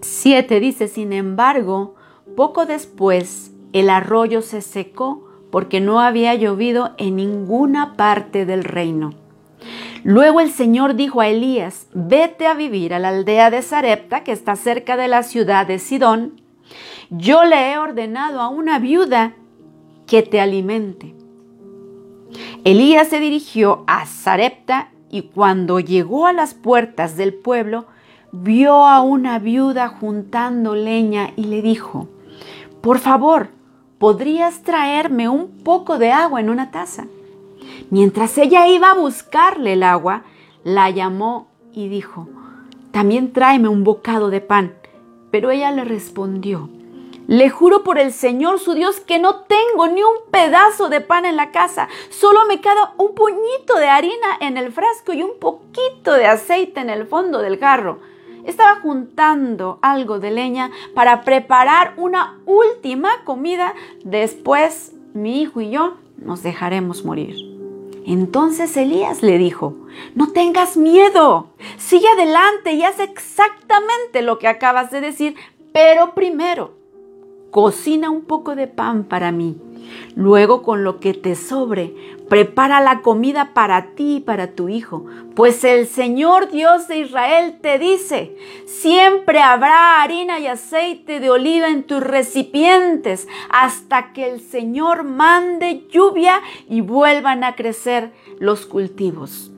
7, 0.00 0.60
dice, 0.60 0.86
sin 0.86 1.12
embargo, 1.12 1.96
poco 2.36 2.66
después 2.66 3.47
el 3.72 3.90
arroyo 3.90 4.42
se 4.42 4.60
secó 4.60 5.28
porque 5.50 5.80
no 5.80 6.00
había 6.00 6.34
llovido 6.34 6.94
en 6.98 7.16
ninguna 7.16 7.94
parte 7.96 8.46
del 8.46 8.64
reino. 8.64 9.14
Luego 10.04 10.40
el 10.40 10.50
Señor 10.50 10.94
dijo 10.94 11.20
a 11.20 11.28
Elías, 11.28 11.88
vete 11.92 12.46
a 12.46 12.54
vivir 12.54 12.94
a 12.94 12.98
la 12.98 13.08
aldea 13.08 13.50
de 13.50 13.62
Sarepta, 13.62 14.22
que 14.22 14.32
está 14.32 14.56
cerca 14.56 14.96
de 14.96 15.08
la 15.08 15.22
ciudad 15.22 15.66
de 15.66 15.78
Sidón. 15.78 16.40
Yo 17.10 17.44
le 17.44 17.72
he 17.72 17.78
ordenado 17.78 18.40
a 18.40 18.48
una 18.48 18.78
viuda 18.78 19.34
que 20.06 20.22
te 20.22 20.40
alimente. 20.40 21.14
Elías 22.64 23.08
se 23.08 23.20
dirigió 23.20 23.84
a 23.86 24.06
Sarepta 24.06 24.90
y 25.10 25.22
cuando 25.22 25.80
llegó 25.80 26.26
a 26.26 26.32
las 26.32 26.54
puertas 26.54 27.16
del 27.16 27.34
pueblo, 27.34 27.86
vio 28.32 28.86
a 28.86 29.00
una 29.00 29.38
viuda 29.38 29.88
juntando 29.88 30.74
leña 30.74 31.32
y 31.36 31.44
le 31.44 31.62
dijo, 31.62 32.08
por 32.82 32.98
favor, 32.98 33.48
¿podrías 33.98 34.62
traerme 34.62 35.28
un 35.28 35.58
poco 35.64 35.98
de 35.98 36.10
agua 36.10 36.40
en 36.40 36.50
una 36.50 36.70
taza? 36.70 37.06
Mientras 37.90 38.36
ella 38.38 38.66
iba 38.68 38.90
a 38.90 38.94
buscarle 38.94 39.74
el 39.74 39.82
agua, 39.82 40.22
la 40.64 40.90
llamó 40.90 41.48
y 41.72 41.88
dijo, 41.88 42.28
también 42.90 43.32
tráeme 43.32 43.68
un 43.68 43.84
bocado 43.84 44.30
de 44.30 44.40
pan. 44.40 44.74
Pero 45.30 45.50
ella 45.50 45.70
le 45.70 45.84
respondió, 45.84 46.70
le 47.26 47.50
juro 47.50 47.84
por 47.84 47.98
el 47.98 48.12
Señor 48.12 48.58
su 48.58 48.72
Dios 48.72 49.00
que 49.00 49.18
no 49.18 49.40
tengo 49.40 49.86
ni 49.86 50.02
un 50.02 50.30
pedazo 50.30 50.88
de 50.88 51.02
pan 51.02 51.26
en 51.26 51.36
la 51.36 51.50
casa, 51.50 51.88
solo 52.08 52.46
me 52.46 52.62
queda 52.62 52.94
un 52.96 53.14
puñito 53.14 53.78
de 53.78 53.88
harina 53.88 54.38
en 54.40 54.56
el 54.56 54.72
frasco 54.72 55.12
y 55.12 55.22
un 55.22 55.38
poquito 55.38 56.14
de 56.14 56.26
aceite 56.26 56.80
en 56.80 56.88
el 56.88 57.06
fondo 57.06 57.40
del 57.40 57.58
jarro. 57.58 58.00
Estaba 58.48 58.80
juntando 58.80 59.78
algo 59.82 60.20
de 60.20 60.30
leña 60.30 60.70
para 60.94 61.20
preparar 61.20 61.92
una 61.98 62.38
última 62.46 63.10
comida, 63.26 63.74
después 64.04 64.94
mi 65.12 65.42
hijo 65.42 65.60
y 65.60 65.68
yo 65.68 65.98
nos 66.16 66.42
dejaremos 66.42 67.04
morir. 67.04 67.36
Entonces 68.06 68.74
Elías 68.78 69.22
le 69.22 69.36
dijo, 69.36 69.74
no 70.14 70.32
tengas 70.32 70.78
miedo, 70.78 71.48
sigue 71.76 72.08
adelante 72.08 72.72
y 72.72 72.84
haz 72.84 73.00
exactamente 73.00 74.22
lo 74.22 74.38
que 74.38 74.48
acabas 74.48 74.90
de 74.90 75.02
decir, 75.02 75.34
pero 75.74 76.14
primero, 76.14 76.72
cocina 77.50 78.08
un 78.08 78.22
poco 78.22 78.56
de 78.56 78.66
pan 78.66 79.04
para 79.04 79.30
mí. 79.30 79.58
Luego 80.16 80.62
con 80.62 80.84
lo 80.84 81.00
que 81.00 81.12
te 81.12 81.34
sobre, 81.34 81.94
prepara 82.28 82.80
la 82.80 83.00
comida 83.00 83.52
para 83.54 83.94
ti 83.94 84.16
y 84.16 84.20
para 84.20 84.52
tu 84.52 84.68
hijo, 84.68 85.06
pues 85.34 85.64
el 85.64 85.86
Señor 85.86 86.50
Dios 86.50 86.88
de 86.88 86.98
Israel 86.98 87.58
te 87.60 87.78
dice, 87.78 88.36
siempre 88.66 89.40
habrá 89.40 90.02
harina 90.02 90.38
y 90.38 90.46
aceite 90.46 91.20
de 91.20 91.30
oliva 91.30 91.68
en 91.68 91.84
tus 91.84 92.02
recipientes 92.02 93.28
hasta 93.50 94.12
que 94.12 94.28
el 94.28 94.40
Señor 94.40 95.04
mande 95.04 95.86
lluvia 95.90 96.40
y 96.68 96.80
vuelvan 96.80 97.44
a 97.44 97.54
crecer 97.54 98.12
los 98.38 98.66
cultivos. 98.66 99.50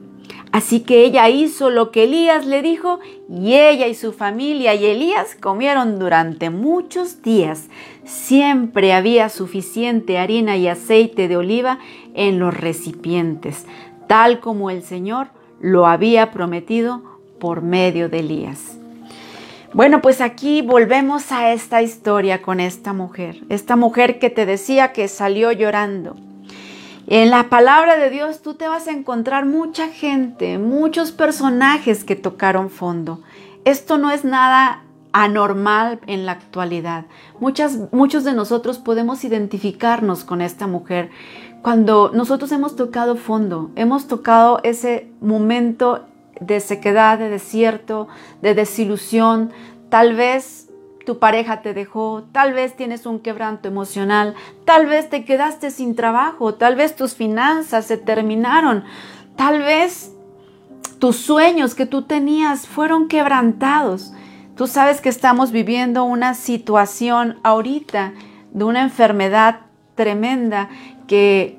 Así 0.53 0.81
que 0.81 1.05
ella 1.05 1.29
hizo 1.29 1.71
lo 1.71 1.93
que 1.93 2.05
Elías 2.05 2.45
le 2.45 2.61
dijo 2.61 2.99
y 3.29 3.55
ella 3.55 3.87
y 3.87 3.95
su 3.95 4.13
familia 4.13 4.75
y 4.75 4.85
Elías 4.85 5.37
comieron 5.41 6.01
durante 6.01 6.51
muchos 6.51 7.23
días. 7.23 7.69
Siempre 8.05 8.93
había 8.93 9.29
suficiente 9.29 10.19
harina 10.19 10.57
y 10.57 10.67
aceite 10.67 11.29
de 11.29 11.37
oliva 11.37 11.79
en 12.15 12.39
los 12.39 12.55
recipientes, 12.55 13.67
tal 14.07 14.41
como 14.41 14.71
el 14.71 14.83
Señor 14.83 15.29
lo 15.61 15.87
había 15.87 16.31
prometido 16.31 17.03
por 17.39 17.63
medio 17.63 18.09
de 18.09 18.21
Elías. 18.21 18.77
Bueno, 19.73 20.03
pues 20.03 20.21
aquí 20.21 20.63
volvemos 20.63 21.31
a 21.33 21.53
esta 21.53 21.83
historia 21.83 22.43
con 22.43 22.61
esta 22.61 22.93
mujer, 22.93 23.41
esta 23.49 23.77
mujer 23.77 24.19
que 24.19 24.31
te 24.31 24.47
decía 24.47 24.93
que 24.93 25.07
salió 25.07 25.53
llorando 25.53 26.17
en 27.11 27.31
la 27.31 27.49
palabra 27.49 27.97
de 27.97 28.09
Dios 28.09 28.41
tú 28.41 28.55
te 28.55 28.69
vas 28.69 28.87
a 28.87 28.93
encontrar 28.93 29.45
mucha 29.45 29.89
gente, 29.89 30.59
muchos 30.59 31.11
personajes 31.11 32.05
que 32.05 32.15
tocaron 32.15 32.71
fondo. 32.71 33.21
Esto 33.65 33.99
no 33.99 34.13
es 34.13 34.25
nada 34.25 34.85
anormal 35.13 35.99
en 36.07 36.25
la 36.25 36.31
actualidad. 36.31 37.07
Muchos 37.41 38.25
de 38.25 38.33
nosotros 38.33 38.79
podemos 38.79 39.25
identificarnos 39.25 40.23
con 40.23 40.41
esta 40.41 40.69
mujer 40.69 41.11
cuando 41.63 42.11
nosotros 42.15 42.53
hemos 42.53 42.77
tocado 42.77 43.17
fondo, 43.17 43.71
hemos 43.77 44.07
tocado 44.07 44.61
ese 44.63 45.11
momento 45.21 46.07
de 46.41 46.61
sequedad, 46.61 47.19
de 47.19 47.29
desierto, 47.29 48.09
de 48.41 48.55
desilusión, 48.55 49.51
tal 49.91 50.15
vez 50.15 50.71
tu 51.05 51.19
pareja 51.19 51.61
te 51.61 51.75
dejó, 51.75 52.25
tal 52.33 52.53
vez 52.55 52.77
tienes 52.77 53.05
un 53.05 53.21
quebranto 53.21 53.69
emocional, 53.69 54.35
tal 54.65 54.87
vez 54.87 55.11
te 55.11 55.25
quedaste 55.25 55.71
sin 55.71 55.95
trabajo, 55.95 56.55
tal 56.55 56.77
vez 56.77 56.97
tus 56.97 57.15
finanzas 57.15 57.87
se 57.87 57.97
terminaron, 57.99 58.85
tal 59.37 59.59
vez 59.61 60.13
tus 60.99 61.17
sueños 61.17 61.75
que 61.75 61.87
tú 61.87 62.03
tenías 62.03 62.67
fueron 62.67 63.09
quebrantados. 63.09 64.13
Tú 64.57 64.67
sabes 64.67 65.01
que 65.01 65.09
estamos 65.09 65.53
viviendo 65.53 66.05
una 66.05 66.35
situación 66.35 67.39
ahorita 67.43 68.13
de 68.53 68.65
una 68.65 68.83
enfermedad 68.83 69.61
tremenda 70.01 70.71
que 71.07 71.59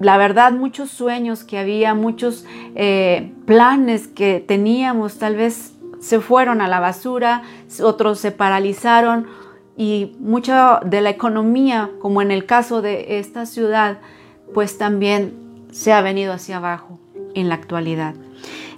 la 0.00 0.18
verdad 0.18 0.52
muchos 0.52 0.90
sueños 0.90 1.44
que 1.44 1.56
había, 1.56 1.94
muchos 1.94 2.44
eh, 2.74 3.32
planes 3.46 4.06
que 4.06 4.44
teníamos 4.46 5.18
tal 5.18 5.34
vez 5.34 5.72
se 5.98 6.20
fueron 6.20 6.60
a 6.60 6.68
la 6.68 6.78
basura, 6.78 7.42
otros 7.82 8.18
se 8.18 8.32
paralizaron 8.32 9.28
y 9.78 10.14
mucha 10.20 10.80
de 10.84 11.00
la 11.00 11.08
economía, 11.08 11.88
como 12.02 12.20
en 12.20 12.30
el 12.30 12.44
caso 12.44 12.82
de 12.82 13.18
esta 13.18 13.46
ciudad, 13.46 13.96
pues 14.52 14.76
también 14.76 15.32
se 15.70 15.94
ha 15.94 16.02
venido 16.02 16.34
hacia 16.34 16.58
abajo 16.58 16.98
en 17.34 17.48
la 17.48 17.54
actualidad. 17.54 18.14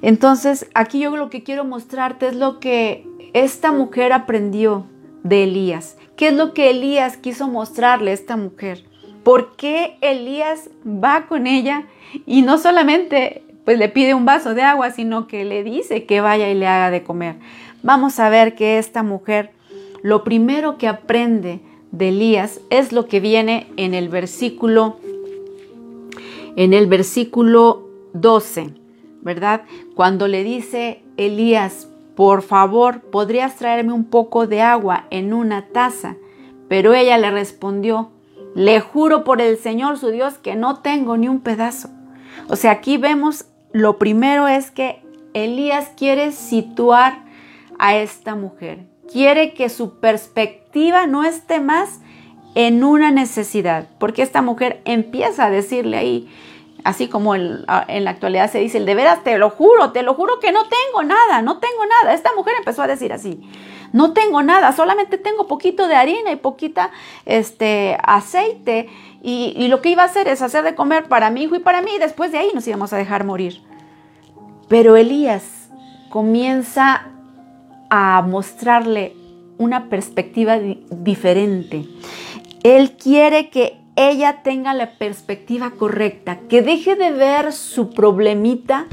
Entonces, 0.01 0.69
aquí 0.75 1.01
yo 1.01 1.17
lo 1.17 1.29
que 1.29 1.43
quiero 1.43 1.65
mostrarte 1.65 2.29
es 2.29 2.37
lo 2.37 2.61
que 2.61 3.05
esta 3.33 3.73
mujer 3.73 4.13
aprendió 4.13 4.87
de 5.25 5.43
Elías. 5.43 5.97
¿Qué 6.15 6.29
es 6.29 6.35
lo 6.35 6.55
que 6.55 6.71
Elías 6.71 7.17
quiso 7.17 7.49
mostrarle 7.49 8.13
a 8.13 8.15
esta 8.15 8.37
mujer? 8.37 8.85
¿Por 9.23 9.57
qué 9.57 9.97
Elías 10.01 10.71
va 10.85 11.27
con 11.27 11.47
ella 11.47 11.87
y 12.27 12.43
no 12.43 12.59
solamente 12.59 13.43
pues 13.65 13.79
le 13.79 13.89
pide 13.89 14.15
un 14.15 14.25
vaso 14.25 14.55
de 14.55 14.63
agua, 14.63 14.91
sino 14.91 15.27
que 15.27 15.45
le 15.45 15.63
dice 15.63 16.05
que 16.05 16.21
vaya 16.21 16.51
y 16.51 16.55
le 16.55 16.67
haga 16.67 16.91
de 16.91 17.03
comer. 17.03 17.37
Vamos 17.83 18.19
a 18.19 18.29
ver 18.29 18.55
que 18.55 18.79
esta 18.79 19.03
mujer, 19.03 19.51
lo 20.03 20.25
primero 20.25 20.79
que 20.79 20.89
aprende 20.89 21.61
de 21.93 22.09
Elías 22.09 22.61
es 22.71 22.93
lo 22.93 23.07
que 23.07 23.21
viene 23.21 23.69
en 23.77 23.95
el 23.95 24.09
versículo 24.09 24.97
en 26.55 26.75
el 26.75 26.87
versículo 26.87 27.89
12, 28.13 28.75
¿verdad? 29.23 29.63
Cuando 29.95 30.29
le 30.29 30.45
dice 30.45 31.03
Elías, 31.17 31.89
por 32.15 32.43
favor, 32.43 33.01
¿podrías 33.01 33.57
traerme 33.57 33.95
un 33.95 34.05
poco 34.05 34.47
de 34.47 34.61
agua 34.61 35.07
en 35.11 35.33
una 35.33 35.69
taza? 35.69 36.17
Pero 36.69 36.93
ella 36.93 37.17
le 37.17 37.31
respondió, 37.31 38.11
le 38.55 38.81
juro 38.81 39.25
por 39.25 39.41
el 39.41 39.57
Señor 39.59 39.99
su 39.99 40.09
Dios 40.09 40.35
que 40.39 40.55
no 40.55 40.81
tengo 40.81 41.17
ni 41.17 41.29
un 41.29 41.41
pedazo. 41.41 41.89
O 42.49 42.57
sea, 42.57 42.73
aquí 42.73 42.97
vemos 42.97 43.47
lo 43.73 43.99
primero 43.99 44.49
es 44.49 44.71
que 44.71 45.03
Elías 45.35 45.91
quiere 45.97 46.33
situar 46.33 47.25
a 47.79 47.97
esta 47.97 48.35
mujer. 48.35 48.87
Quiere 49.11 49.55
que 49.55 49.69
su 49.69 49.99
perspectiva 49.99 51.07
no 51.07 51.25
esté 51.25 51.61
más 51.61 52.01
en 52.55 52.85
una 52.85 53.11
necesidad, 53.11 53.89
porque 53.99 54.23
esta 54.23 54.43
mujer 54.43 54.83
empieza 54.85 55.47
a 55.47 55.51
decirle 55.51 55.97
ahí, 55.97 56.29
así 56.85 57.09
como 57.09 57.35
en, 57.35 57.65
la 57.67 58.11
actualidad 58.11 58.51
se 58.51 58.59
dice, 58.59 58.79
el 58.79 58.87
de 58.87 58.95
veras 58.95 59.23
te 59.25 59.39
lo 59.39 59.51
juro, 59.51 59.93
te 59.93 60.03
lo 60.03 60.15
juro 60.15 60.41
que 60.41 60.53
no 60.53 60.63
tengo 60.65 61.03
nada, 61.03 61.43
no 61.43 61.59
tengo 61.59 61.85
nada. 61.87 62.15
Esta 62.15 62.31
mujer 62.37 62.55
empezó 62.59 62.83
a 62.83 62.87
decir 62.87 63.13
así, 63.13 63.41
no 63.93 64.13
tengo 64.13 64.43
nada, 64.43 64.73
solamente 64.73 65.19
tengo 65.19 65.47
poquito 65.47 65.87
de 65.87 65.95
harina 65.95 66.31
y 66.33 66.37
poquita 66.37 66.91
este, 67.27 67.97
aceite 68.03 68.89
y, 69.23 69.69
lo 69.69 69.81
que 69.81 69.91
iba 69.91 70.03
a 70.03 70.07
hacer 70.07 70.27
es 70.27 70.43
hacer 70.43 70.65
de 70.65 70.75
comer 70.75 71.05
para 71.05 71.31
mi 71.31 71.43
hijo 71.43 71.55
y 71.55 71.61
para 71.61 71.81
mí, 71.81 71.93
y 71.95 71.99
después 71.99 72.33
de 72.33 72.39
ahí 72.39 72.51
nos 72.55 72.67
íbamos 72.67 72.93
a 72.93 72.97
dejar 72.97 73.25
morir. 73.25 73.63
Pero 74.69 74.97
Elías 74.97 75.69
comienza 76.11 77.07
a 77.89 78.23
mostrarle 78.23 79.15
una 79.59 79.89
perspectiva 79.89 80.59
diferente. 80.59 81.85
Él 82.65 82.97
quiere 82.97 83.49
que 83.51 83.82
ella 83.97 84.43
tenga 84.43 84.75
la 84.75 84.99
perspectiva 84.99 85.73
correcta, 85.73 86.41
que 86.49 86.63
deje 86.63 86.97
de 86.97 87.13
ver 87.13 87.53
su 87.53 87.91
problemita, 87.91 88.87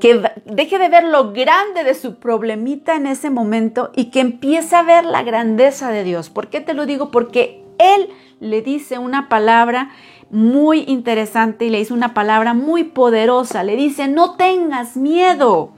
que 0.00 0.22
deje 0.44 0.78
de 0.78 0.88
ver 0.88 1.04
lo 1.04 1.32
grande 1.32 1.84
de 1.84 1.94
su 1.94 2.16
problemita 2.16 2.96
en 2.96 3.06
ese 3.06 3.30
momento 3.30 3.90
y 3.94 4.06
que 4.06 4.20
empiece 4.20 4.76
a 4.76 4.82
ver 4.82 5.04
la 5.04 5.22
grandeza 5.22 5.90
de 5.90 6.04
Dios. 6.04 6.30
¿Por 6.30 6.48
qué 6.48 6.60
te 6.60 6.74
lo 6.74 6.86
digo? 6.86 7.10
Porque 7.10 7.62
Él 7.78 8.08
le 8.40 8.62
dice 8.62 8.98
una 8.98 9.28
palabra 9.28 9.90
muy 10.30 10.84
interesante 10.88 11.66
y 11.66 11.70
le 11.70 11.78
dice 11.78 11.94
una 11.94 12.14
palabra 12.14 12.52
muy 12.54 12.84
poderosa. 12.84 13.62
Le 13.62 13.76
dice, 13.76 14.08
no 14.08 14.36
tengas 14.36 14.96
miedo. 14.96 15.72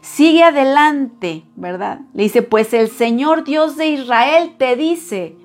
Sigue 0.00 0.44
adelante, 0.44 1.44
¿verdad? 1.56 2.00
Le 2.14 2.24
dice, 2.24 2.42
pues 2.42 2.72
el 2.74 2.88
Señor 2.88 3.44
Dios 3.44 3.76
de 3.76 3.88
Israel 3.88 4.54
te 4.56 4.76
dice, 4.76 5.36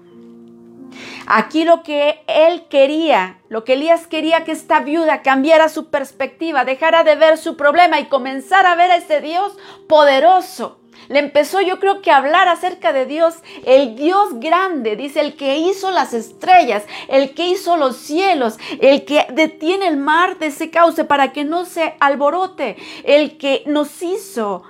Aquí 1.25 1.63
lo 1.63 1.84
que 1.84 2.24
él 2.27 2.65
quería, 2.70 3.39
lo 3.48 3.63
que 3.63 3.74
Elías 3.74 4.08
quería 4.08 4.44
que 4.44 4.51
esta 4.51 4.82
viuda 4.82 5.22
cambiara 5.22 5.70
su 5.70 5.89
perspectiva, 5.89 6.65
dejara 6.65 7.03
de 7.03 7.15
ver 7.15 7.38
su 7.38 7.56
problema 7.56 8.00
y 8.00 8.06
comenzara 8.06 8.74
a 8.74 8.75
ver 8.75 8.92
a 8.92 8.98
ese 8.98 9.22
Dios 9.22 9.58
poderoso. 9.88 10.80
Le 11.10 11.20
empezó 11.20 11.62
yo 11.62 11.80
creo 11.80 12.01
que 12.01 12.12
a 12.12 12.18
hablar 12.18 12.48
acerca 12.48 12.94
de 12.94 13.06
Dios, 13.06 13.36
el 13.65 13.96
Dios 13.96 14.39
grande, 14.39 14.96
dice, 14.96 15.20
el 15.20 15.36
que 15.36 15.58
hizo 15.58 15.92
las 15.92 16.13
estrellas, 16.13 16.84
el 17.08 17.34
que 17.34 17.48
hizo 17.48 17.77
los 17.77 17.98
cielos, 17.98 18.58
el 18.80 19.06
que 19.06 19.25
detiene 19.32 19.88
el 19.88 19.98
mar 19.98 20.39
de 20.39 20.48
ese 20.48 20.72
cauce 20.72 21.03
para 21.03 21.34
que 21.34 21.44
no 21.44 21.65
se 21.65 21.96
alborote, 22.00 22.77
el 23.03 23.38
que 23.38 23.63
nos 23.65 24.01
hizo 24.01 24.63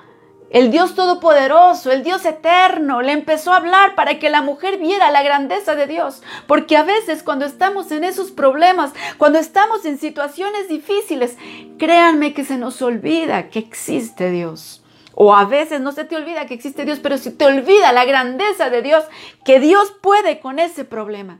el 0.54 0.70
Dios 0.70 0.94
Todopoderoso, 0.94 1.92
el 1.92 2.04
Dios 2.04 2.24
Eterno, 2.26 3.02
le 3.02 3.12
empezó 3.12 3.52
a 3.52 3.58
hablar 3.58 3.96
para 3.96 4.20
que 4.20 4.30
la 4.30 4.44
mujer 4.44 4.78
viera 4.78 5.10
la 5.10 5.24
grandeza 5.24 5.76
de 5.76 5.88
Dios. 5.88 6.22
Porque 6.46 6.78
a 6.78 6.84
veces 6.84 7.24
cuando 7.24 7.44
estamos 7.44 7.92
en 7.92 8.04
esos 8.04 8.32
problemas, 8.32 8.94
cuando 9.18 9.40
estamos 9.40 9.84
en 9.84 9.98
situaciones 9.98 10.70
difíciles, 10.70 11.38
créanme 11.80 12.36
que 12.36 12.46
se 12.46 12.58
nos 12.58 12.84
olvida 12.84 13.50
que 13.50 13.58
existe 13.58 14.30
Dios. 14.30 14.84
O 15.16 15.36
a 15.36 15.46
veces 15.46 15.82
no 15.82 15.92
se 15.92 16.06
te 16.06 16.16
olvida 16.16 16.46
que 16.46 16.54
existe 16.54 16.86
Dios, 16.86 17.00
pero 17.02 17.18
se 17.18 17.32
te 17.32 17.46
olvida 17.46 17.92
la 17.92 18.06
grandeza 18.06 18.70
de 18.70 18.84
Dios, 18.84 19.04
que 19.44 19.60
Dios 19.60 19.92
puede 20.02 20.40
con 20.40 20.60
ese 20.60 20.86
problema. 20.86 21.40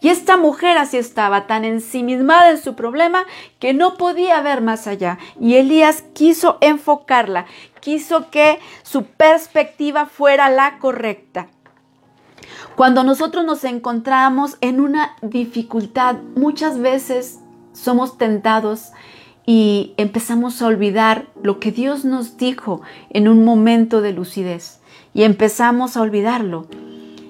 Y 0.00 0.08
esta 0.08 0.36
mujer 0.36 0.78
así 0.78 0.96
estaba, 0.96 1.46
tan 1.46 1.64
ensimismada 1.64 2.50
en 2.50 2.58
su 2.58 2.74
problema 2.74 3.24
que 3.58 3.74
no 3.74 3.96
podía 3.96 4.40
ver 4.42 4.60
más 4.60 4.86
allá. 4.86 5.18
Y 5.40 5.54
Elías 5.54 6.04
quiso 6.14 6.58
enfocarla, 6.60 7.46
quiso 7.80 8.30
que 8.30 8.58
su 8.82 9.04
perspectiva 9.04 10.06
fuera 10.06 10.50
la 10.50 10.78
correcta. 10.78 11.48
Cuando 12.76 13.02
nosotros 13.02 13.44
nos 13.44 13.64
encontramos 13.64 14.56
en 14.60 14.80
una 14.80 15.16
dificultad, 15.20 16.16
muchas 16.36 16.78
veces 16.78 17.40
somos 17.72 18.18
tentados 18.18 18.92
y 19.44 19.94
empezamos 19.96 20.62
a 20.62 20.66
olvidar 20.66 21.26
lo 21.42 21.58
que 21.58 21.72
Dios 21.72 22.04
nos 22.04 22.36
dijo 22.36 22.82
en 23.10 23.26
un 23.26 23.44
momento 23.44 24.00
de 24.00 24.12
lucidez. 24.12 24.80
Y 25.12 25.24
empezamos 25.24 25.96
a 25.96 26.02
olvidarlo 26.02 26.68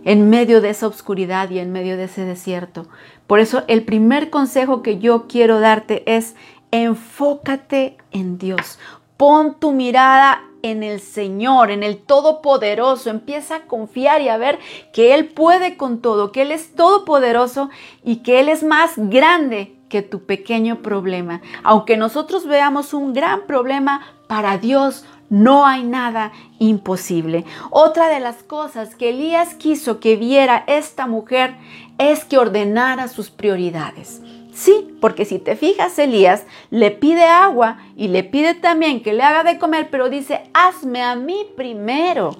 en 0.09 0.31
medio 0.31 0.63
de 0.63 0.71
esa 0.71 0.87
oscuridad 0.87 1.51
y 1.51 1.59
en 1.59 1.71
medio 1.71 1.99
de 1.99 2.05
ese 2.05 2.25
desierto. 2.25 2.87
Por 3.27 3.41
eso 3.41 3.65
el 3.69 3.85
primer 3.85 4.31
consejo 4.31 4.81
que 4.81 4.99
yo 4.99 5.27
quiero 5.29 5.61
darte 5.61 6.03
es 6.07 6.35
enfócate 6.71 7.99
en 8.11 8.39
Dios. 8.39 8.79
Pon 9.19 9.61
tu 9.61 9.73
mirada 9.73 10.41
en 10.63 10.83
el 10.83 11.01
Señor, 11.01 11.71
en 11.71 11.83
el 11.83 11.99
Todopoderoso. 11.99 13.11
Empieza 13.11 13.57
a 13.57 13.67
confiar 13.67 14.23
y 14.23 14.31
a 14.31 14.39
ver 14.39 14.59
que 14.95 15.13
Él 15.13 15.27
puede 15.27 15.77
con 15.77 16.01
todo, 16.01 16.33
que 16.33 16.41
Él 16.41 16.53
es 16.53 16.75
todopoderoso 16.75 17.69
y 18.03 18.23
que 18.23 18.41
Él 18.41 18.49
es 18.49 18.63
más 18.63 18.93
grande 18.97 19.77
que 19.91 20.01
tu 20.01 20.25
pequeño 20.25 20.81
problema. 20.81 21.43
Aunque 21.63 21.99
nosotros 21.99 22.47
veamos 22.47 22.95
un 22.95 23.13
gran 23.13 23.43
problema, 23.47 24.01
para 24.29 24.59
Dios 24.59 25.05
no 25.31 25.67
hay 25.67 25.85
nada 25.85 26.33
imposible. 26.59 27.45
Otra 27.71 28.09
de 28.09 28.21
las 28.21 28.43
cosas 28.43 28.95
que 28.95 29.11
Elías 29.11 29.55
quiso 29.55 30.01
que 30.01 30.17
viera 30.17 30.65
esta 30.67 31.07
mujer 31.07 31.57
es 31.99 32.25
que 32.25 32.39
ordenara 32.39 33.09
sus 33.09 33.31
prioridades. 33.31 34.23
Sí, 34.55 34.97
porque 35.01 35.25
si 35.25 35.39
te 35.39 35.55
fijas, 35.55 35.99
Elías 35.99 36.45
le 36.71 36.91
pide 36.91 37.25
agua 37.25 37.79
y 37.97 38.09
le 38.09 38.25
pide 38.25 38.55
también 38.55 39.03
que 39.03 39.13
le 39.13 39.23
haga 39.23 39.45
de 39.45 39.59
comer, 39.59 39.89
pero 39.91 40.11
dice, 40.11 40.51
hazme 40.53 41.03
a 41.03 41.15
mí 41.15 41.47
primero. 41.57 42.35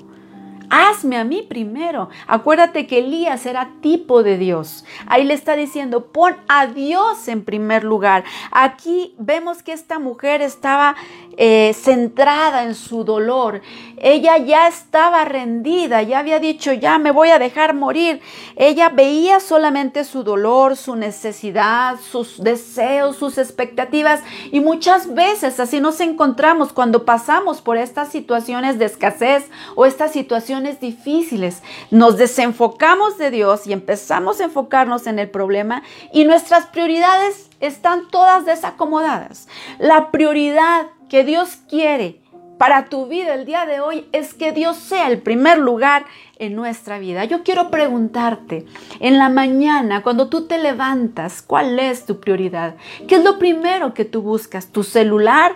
Hazme 0.71 1.17
a 1.17 1.25
mí 1.25 1.47
primero. 1.49 2.11
Acuérdate 2.27 2.87
que 2.87 2.99
Elías 2.99 3.47
era 3.47 3.71
tipo 3.81 4.23
de 4.23 4.37
Dios. 4.37 4.85
Ahí 5.07 5.25
le 5.25 5.35
está 5.35 5.57
diciendo, 5.57 6.07
pon 6.07 6.37
a 6.49 6.67
Dios 6.67 7.27
en 7.29 7.45
primer 7.45 7.85
lugar. 7.85 8.25
Aquí 8.51 9.15
vemos 9.19 9.63
que 9.63 9.73
esta 9.73 9.99
mujer 9.99 10.43
estaba 10.43 10.95
eh, 11.37 11.75
centrada 11.75 12.65
en 12.65 12.75
su 12.75 13.05
dolor. 13.05 13.63
Ella 13.97 14.37
ya 14.39 14.69
estaba 14.69 15.25
rendida, 15.25 16.03
ya 16.03 16.19
había 16.19 16.39
dicho, 16.39 16.73
ya 16.73 16.99
me 16.99 17.13
voy 17.13 17.31
a 17.31 17.39
dejar 17.39 17.75
morir. 17.75 18.21
Ella 18.57 18.91
veía 18.91 19.41
solamente 19.41 20.05
su 20.05 20.23
dolor, 20.23 20.77
su 20.77 20.97
necesidad, 20.97 21.97
sus 21.99 22.43
deseos, 22.43 23.17
sus 23.17 23.39
expectativas. 23.39 24.23
Y 24.53 24.61
muchas 24.61 25.15
veces 25.15 25.61
así 25.61 25.81
nos 25.81 26.01
encontramos 26.01 26.73
cuando 26.73 27.05
pasamos 27.05 27.63
por 27.63 27.79
estas 27.79 28.09
situaciones 28.09 28.79
de 28.79 28.85
escasez 28.85 29.49
o 29.75 29.87
estas 29.87 30.13
situaciones 30.13 30.58
difíciles, 30.81 31.63
nos 31.91 32.17
desenfocamos 32.17 33.19
de 33.19 33.31
Dios 33.31 33.67
y 33.67 33.73
empezamos 33.73 34.41
a 34.41 34.45
enfocarnos 34.45 35.07
en 35.07 35.19
el 35.19 35.31
problema 35.31 35.83
y 36.13 36.25
nuestras 36.25 36.67
prioridades 36.67 37.49
están 37.61 38.09
todas 38.09 38.47
desacomodadas. 38.47 39.49
La 39.79 40.11
prioridad 40.11 40.87
que 41.09 41.25
Dios 41.25 41.59
quiere 41.69 42.21
para 42.59 42.87
tu 42.87 43.07
vida 43.07 43.35
el 43.35 43.47
día 43.47 43.65
de 43.67 43.81
hoy 43.81 44.07
es 44.13 44.35
que 44.35 44.53
Dios 44.53 44.77
sea 44.77 45.09
el 45.09 45.23
primer 45.23 45.59
lugar 45.59 46.05
en 46.39 46.57
nuestra 46.57 46.99
vida. 46.99 47.25
Yo 47.25 47.45
quiero 47.45 47.71
preguntarte, 47.71 48.67
en 49.01 49.19
la 49.19 49.29
mañana, 49.29 50.03
cuando 50.03 50.29
tú 50.29 50.47
te 50.47 50.59
levantas, 50.59 51.41
¿cuál 51.41 51.79
es 51.79 52.05
tu 52.05 52.21
prioridad? 52.21 52.75
¿Qué 53.07 53.17
es 53.17 53.25
lo 53.25 53.39
primero 53.39 53.95
que 53.95 54.05
tú 54.05 54.23
buscas? 54.23 54.73
¿Tu 54.73 54.83
celular? 54.83 55.53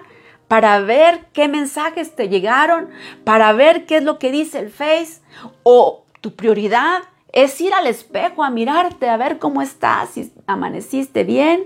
Para 0.52 0.80
ver 0.80 1.28
qué 1.32 1.48
mensajes 1.48 2.14
te 2.14 2.28
llegaron, 2.28 2.90
para 3.24 3.54
ver 3.54 3.86
qué 3.86 3.96
es 3.96 4.02
lo 4.02 4.18
que 4.18 4.30
dice 4.30 4.58
el 4.58 4.68
Face, 4.68 5.22
o 5.62 6.04
tu 6.20 6.36
prioridad 6.36 6.98
es 7.32 7.58
ir 7.62 7.72
al 7.72 7.86
espejo 7.86 8.44
a 8.44 8.50
mirarte, 8.50 9.08
a 9.08 9.16
ver 9.16 9.38
cómo 9.38 9.62
estás, 9.62 10.10
si 10.10 10.30
amaneciste 10.46 11.24
bien, 11.24 11.64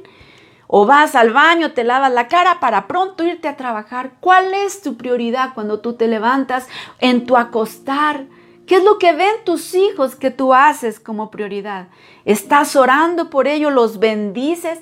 o 0.69 0.87
vas 0.87 1.17
al 1.17 1.33
baño, 1.33 1.73
te 1.73 1.83
lavas 1.83 2.13
la 2.13 2.29
cara 2.29 2.61
para 2.61 2.87
pronto 2.87 3.25
irte 3.25 3.49
a 3.49 3.57
trabajar. 3.57 4.13
¿Cuál 4.21 4.55
es 4.55 4.83
tu 4.83 4.97
prioridad 4.97 5.53
cuando 5.55 5.81
tú 5.81 5.95
te 5.95 6.07
levantas 6.07 6.69
en 7.01 7.27
tu 7.27 7.37
acostar? 7.37 8.27
¿Qué 8.69 8.77
es 8.77 8.85
lo 8.85 8.99
que 8.99 9.15
ven 9.15 9.35
tus 9.45 9.75
hijos 9.75 10.15
que 10.15 10.31
tú 10.31 10.55
haces 10.55 11.01
como 11.01 11.33
prioridad? 11.33 11.89
¿Estás 12.25 12.77
orando 12.77 13.31
por 13.31 13.49
ellos? 13.49 13.73
¿Los 13.73 13.99
bendices? 13.99 14.79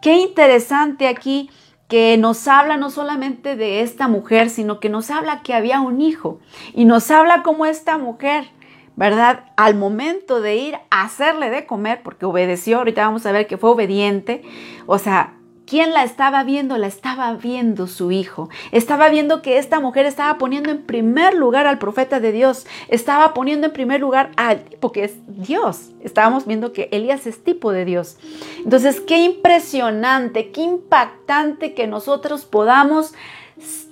Qué 0.00 0.14
interesante 0.14 1.08
aquí 1.08 1.50
que 1.88 2.16
nos 2.18 2.46
habla 2.46 2.76
no 2.76 2.90
solamente 2.90 3.56
de 3.56 3.80
esta 3.80 4.08
mujer, 4.08 4.50
sino 4.50 4.78
que 4.78 4.90
nos 4.90 5.10
habla 5.10 5.42
que 5.42 5.54
había 5.54 5.80
un 5.80 6.00
hijo 6.00 6.38
y 6.74 6.84
nos 6.84 7.10
habla 7.10 7.42
como 7.42 7.64
esta 7.64 7.96
mujer, 7.96 8.50
¿verdad? 8.94 9.44
Al 9.56 9.74
momento 9.74 10.42
de 10.42 10.56
ir 10.56 10.74
a 10.90 11.02
hacerle 11.02 11.48
de 11.48 11.64
comer, 11.66 12.02
porque 12.02 12.26
obedeció, 12.26 12.78
ahorita 12.78 13.06
vamos 13.06 13.24
a 13.24 13.32
ver 13.32 13.46
que 13.46 13.56
fue 13.56 13.70
obediente, 13.70 14.42
o 14.86 14.98
sea, 14.98 15.37
¿Quién 15.68 15.92
la 15.92 16.02
estaba 16.02 16.44
viendo? 16.44 16.78
La 16.78 16.86
estaba 16.86 17.34
viendo 17.34 17.88
su 17.88 18.10
hijo. 18.10 18.48
Estaba 18.72 19.10
viendo 19.10 19.42
que 19.42 19.58
esta 19.58 19.80
mujer 19.80 20.06
estaba 20.06 20.38
poniendo 20.38 20.70
en 20.70 20.82
primer 20.82 21.34
lugar 21.34 21.66
al 21.66 21.78
profeta 21.78 22.20
de 22.20 22.32
Dios. 22.32 22.66
Estaba 22.88 23.34
poniendo 23.34 23.66
en 23.66 23.74
primer 23.74 24.00
lugar 24.00 24.30
al 24.36 24.64
tipo 24.64 24.92
que 24.92 25.04
es 25.04 25.16
Dios. 25.26 25.90
Estábamos 26.00 26.46
viendo 26.46 26.72
que 26.72 26.88
Elías 26.90 27.26
es 27.26 27.44
tipo 27.44 27.70
de 27.70 27.84
Dios. 27.84 28.16
Entonces, 28.64 29.02
qué 29.02 29.18
impresionante, 29.18 30.52
qué 30.52 30.62
impactante 30.62 31.74
que 31.74 31.86
nosotros 31.86 32.46
podamos 32.46 33.12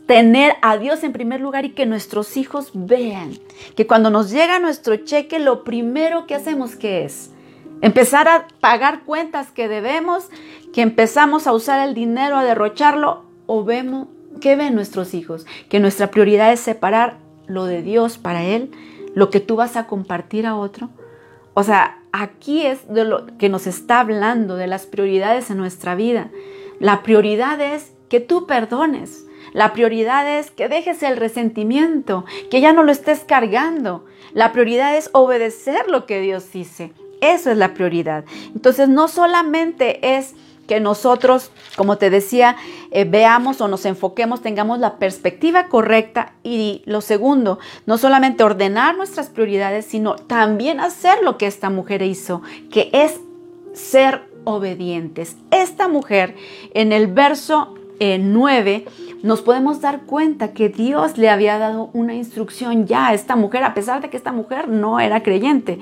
tener 0.06 0.54
a 0.62 0.78
Dios 0.78 1.04
en 1.04 1.12
primer 1.12 1.42
lugar 1.42 1.66
y 1.66 1.72
que 1.72 1.84
nuestros 1.84 2.38
hijos 2.38 2.70
vean 2.72 3.32
que 3.76 3.86
cuando 3.86 4.08
nos 4.08 4.30
llega 4.30 4.60
nuestro 4.60 4.96
cheque, 4.96 5.40
lo 5.40 5.62
primero 5.62 6.26
que 6.26 6.36
hacemos 6.36 6.74
que 6.74 7.04
es 7.04 7.32
empezar 7.82 8.28
a 8.28 8.48
pagar 8.60 9.04
cuentas 9.04 9.50
que 9.52 9.68
debemos, 9.68 10.28
que 10.72 10.82
empezamos 10.82 11.46
a 11.46 11.52
usar 11.52 11.86
el 11.86 11.94
dinero, 11.94 12.36
a 12.36 12.44
derrocharlo, 12.44 13.24
o 13.46 13.64
vemos, 13.64 14.08
¿qué 14.40 14.56
ven 14.56 14.74
nuestros 14.74 15.14
hijos? 15.14 15.46
Que 15.68 15.80
nuestra 15.80 16.10
prioridad 16.10 16.52
es 16.52 16.60
separar 16.60 17.18
lo 17.46 17.64
de 17.64 17.82
Dios 17.82 18.18
para 18.18 18.44
Él, 18.44 18.70
lo 19.14 19.30
que 19.30 19.40
tú 19.40 19.56
vas 19.56 19.76
a 19.76 19.86
compartir 19.86 20.46
a 20.46 20.56
otro. 20.56 20.90
O 21.54 21.62
sea, 21.62 22.02
aquí 22.12 22.66
es 22.66 22.86
de 22.92 23.04
lo 23.04 23.26
que 23.38 23.48
nos 23.48 23.66
está 23.66 24.00
hablando, 24.00 24.56
de 24.56 24.66
las 24.66 24.86
prioridades 24.86 25.50
en 25.50 25.56
nuestra 25.56 25.94
vida. 25.94 26.30
La 26.80 27.02
prioridad 27.02 27.60
es 27.60 27.92
que 28.08 28.20
tú 28.20 28.46
perdones. 28.46 29.24
La 29.52 29.72
prioridad 29.72 30.38
es 30.38 30.50
que 30.50 30.68
dejes 30.68 31.02
el 31.02 31.16
resentimiento, 31.16 32.26
que 32.50 32.60
ya 32.60 32.72
no 32.72 32.82
lo 32.82 32.92
estés 32.92 33.20
cargando. 33.20 34.04
La 34.34 34.52
prioridad 34.52 34.96
es 34.96 35.08
obedecer 35.12 35.88
lo 35.88 36.04
que 36.04 36.20
Dios 36.20 36.52
dice. 36.52 36.92
Eso 37.20 37.50
es 37.50 37.56
la 37.56 37.74
prioridad. 37.74 38.24
Entonces 38.54 38.88
no 38.88 39.08
solamente 39.08 40.16
es 40.16 40.34
que 40.66 40.80
nosotros, 40.80 41.50
como 41.76 41.96
te 41.96 42.10
decía, 42.10 42.56
eh, 42.90 43.04
veamos 43.04 43.60
o 43.60 43.68
nos 43.68 43.84
enfoquemos, 43.84 44.42
tengamos 44.42 44.78
la 44.78 44.98
perspectiva 44.98 45.68
correcta 45.68 46.32
y 46.42 46.82
lo 46.86 47.00
segundo, 47.00 47.58
no 47.86 47.98
solamente 47.98 48.44
ordenar 48.44 48.96
nuestras 48.96 49.28
prioridades, 49.28 49.86
sino 49.86 50.16
también 50.16 50.80
hacer 50.80 51.22
lo 51.22 51.38
que 51.38 51.46
esta 51.46 51.70
mujer 51.70 52.02
hizo, 52.02 52.42
que 52.70 52.90
es 52.92 53.20
ser 53.74 54.22
obedientes. 54.44 55.36
Esta 55.50 55.88
mujer 55.88 56.34
en 56.74 56.92
el 56.92 57.08
verso 57.08 57.74
9 57.98 58.74
eh, 58.74 58.86
nos 59.22 59.42
podemos 59.42 59.80
dar 59.80 60.02
cuenta 60.02 60.52
que 60.52 60.68
Dios 60.68 61.16
le 61.16 61.30
había 61.30 61.58
dado 61.58 61.90
una 61.92 62.14
instrucción 62.14 62.86
ya 62.86 63.08
a 63.08 63.14
esta 63.14 63.36
mujer, 63.36 63.64
a 63.64 63.74
pesar 63.74 64.02
de 64.02 64.10
que 64.10 64.16
esta 64.16 64.32
mujer 64.32 64.68
no 64.68 65.00
era 65.00 65.22
creyente. 65.22 65.78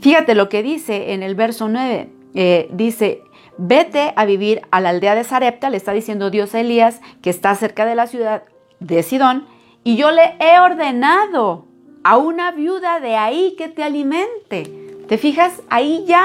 Fíjate 0.00 0.34
lo 0.34 0.48
que 0.48 0.62
dice 0.62 1.12
en 1.12 1.22
el 1.22 1.34
verso 1.34 1.68
9. 1.68 2.10
Eh, 2.34 2.68
dice, 2.72 3.22
vete 3.58 4.12
a 4.16 4.24
vivir 4.24 4.62
a 4.70 4.80
la 4.80 4.90
aldea 4.90 5.14
de 5.14 5.24
Sarepta, 5.24 5.68
le 5.68 5.76
está 5.76 5.92
diciendo 5.92 6.30
Dios 6.30 6.54
a 6.54 6.60
Elías, 6.60 7.00
que 7.22 7.30
está 7.30 7.54
cerca 7.54 7.84
de 7.84 7.94
la 7.94 8.06
ciudad 8.06 8.44
de 8.78 9.02
Sidón, 9.02 9.46
y 9.84 9.96
yo 9.96 10.10
le 10.10 10.36
he 10.40 10.58
ordenado 10.58 11.66
a 12.02 12.16
una 12.16 12.50
viuda 12.52 13.00
de 13.00 13.16
ahí 13.16 13.54
que 13.58 13.68
te 13.68 13.82
alimente. 13.82 14.64
¿Te 15.06 15.18
fijas? 15.18 15.62
Ahí 15.68 16.04
ya 16.06 16.24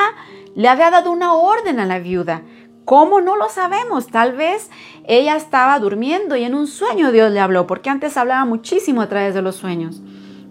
le 0.56 0.70
había 0.70 0.92
dado 0.92 1.12
una 1.12 1.34
orden 1.34 1.80
a 1.80 1.86
la 1.86 2.00
viuda. 2.00 2.44
¿Cómo 2.86 3.20
no 3.20 3.36
lo 3.36 3.50
sabemos? 3.50 4.08
Tal 4.08 4.34
vez 4.34 4.70
ella 5.06 5.36
estaba 5.36 5.78
durmiendo 5.80 6.36
y 6.36 6.44
en 6.44 6.54
un 6.54 6.68
sueño 6.68 7.12
Dios 7.12 7.32
le 7.32 7.40
habló, 7.40 7.68
porque 7.68 7.90
antes 7.90 8.16
hablaba 8.16 8.46
muchísimo 8.46 9.02
a 9.02 9.10
través 9.10 9.34
de 9.34 9.42
los 9.42 9.56
sueños. 9.56 10.02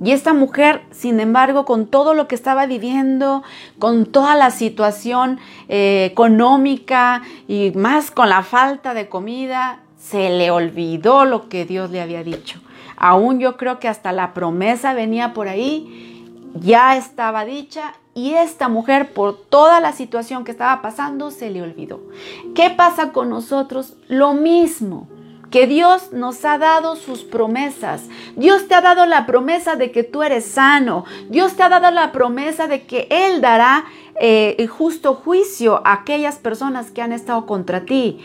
Y 0.04 0.12
esta 0.12 0.34
mujer, 0.34 0.82
sin 0.90 1.18
embargo, 1.18 1.64
con 1.64 1.86
todo 1.86 2.12
lo 2.12 2.28
que 2.28 2.34
estaba 2.34 2.66
viviendo, 2.66 3.42
con 3.78 4.04
toda 4.04 4.36
la 4.36 4.50
situación 4.50 5.38
eh, 5.68 6.06
económica 6.10 7.22
y 7.48 7.70
más 7.74 8.10
con 8.10 8.28
la 8.28 8.42
falta 8.42 8.92
de 8.92 9.08
comida, 9.08 9.80
se 9.98 10.28
le 10.28 10.50
olvidó 10.50 11.24
lo 11.24 11.48
que 11.48 11.64
Dios 11.64 11.90
le 11.90 12.02
había 12.02 12.22
dicho. 12.22 12.60
Aún 12.98 13.40
yo 13.40 13.56
creo 13.56 13.78
que 13.78 13.88
hasta 13.88 14.12
la 14.12 14.34
promesa 14.34 14.92
venía 14.92 15.32
por 15.32 15.48
ahí, 15.48 16.22
ya 16.54 16.96
estaba 16.98 17.46
dicha 17.46 17.94
y 18.14 18.34
esta 18.34 18.68
mujer 18.68 19.14
por 19.14 19.38
toda 19.38 19.80
la 19.80 19.92
situación 19.92 20.44
que 20.44 20.52
estaba 20.52 20.82
pasando 20.82 21.30
se 21.30 21.48
le 21.48 21.62
olvidó. 21.62 22.00
¿Qué 22.54 22.68
pasa 22.68 23.10
con 23.10 23.30
nosotros? 23.30 23.96
Lo 24.08 24.34
mismo 24.34 25.08
que 25.54 25.68
Dios 25.68 26.10
nos 26.10 26.44
ha 26.44 26.58
dado 26.58 26.96
sus 26.96 27.22
promesas. 27.22 28.08
Dios 28.34 28.66
te 28.66 28.74
ha 28.74 28.80
dado 28.80 29.06
la 29.06 29.24
promesa 29.24 29.76
de 29.76 29.92
que 29.92 30.02
tú 30.02 30.24
eres 30.24 30.46
sano. 30.46 31.04
Dios 31.28 31.54
te 31.54 31.62
ha 31.62 31.68
dado 31.68 31.92
la 31.92 32.10
promesa 32.10 32.66
de 32.66 32.82
que 32.82 33.06
Él 33.08 33.40
dará 33.40 33.84
eh, 34.18 34.66
justo 34.66 35.14
juicio 35.14 35.80
a 35.84 35.92
aquellas 35.92 36.38
personas 36.38 36.90
que 36.90 37.02
han 37.02 37.12
estado 37.12 37.46
contra 37.46 37.84
ti. 37.84 38.18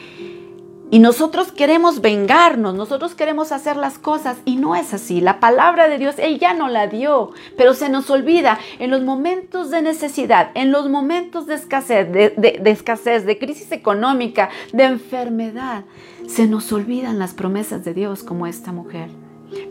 Y 0.91 0.97
nosotros 0.97 1.51
queremos 1.51 2.01
vengarnos, 2.01 2.73
nosotros 2.73 3.13
queremos 3.13 3.51
hacer 3.51 3.77
las 3.77 3.99
cosas 3.99 4.37
y 4.43 4.55
no 4.55 4.75
es 4.75 4.91
así. 4.91 5.21
La 5.21 5.39
palabra 5.39 5.87
de 5.87 5.99
Dios, 5.99 6.15
Él 6.17 6.39
ya 6.39 6.55
no 6.55 6.67
la 6.67 6.87
dio, 6.87 7.31
pero 7.55 7.75
se 7.75 7.89
nos 7.89 8.09
olvida 8.09 8.57
en 8.79 8.89
los 8.89 9.03
momentos 9.03 9.69
de 9.69 9.83
necesidad, 9.83 10.49
en 10.55 10.71
los 10.71 10.89
momentos 10.89 11.45
de 11.45 11.53
escasez, 11.53 12.11
de, 12.11 12.61
escasez, 12.65 13.23
de 13.27 13.37
crisis 13.37 13.71
económica, 13.71 14.49
de 14.73 14.85
enfermedad. 14.85 15.83
Se 16.27 16.47
nos 16.47 16.71
olvidan 16.73 17.19
las 17.19 17.35
promesas 17.35 17.85
de 17.85 17.93
Dios 17.93 18.23
como 18.23 18.47
esta 18.47 18.71
mujer. 18.71 19.09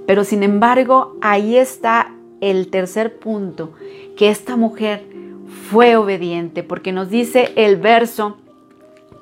Pero 0.07 0.23
sin 0.23 0.45
embargo, 0.45 1.17
ahí 1.21 1.57
está 1.57 2.15
el 2.41 2.69
tercer 2.69 3.19
punto, 3.19 3.73
que 4.17 4.29
esta 4.29 4.55
mujer 4.55 5.05
fue 5.69 5.97
obediente, 5.97 6.63
porque 6.63 6.93
nos 6.93 7.11
dice 7.11 7.53
el 7.57 7.77
verso 7.77 8.37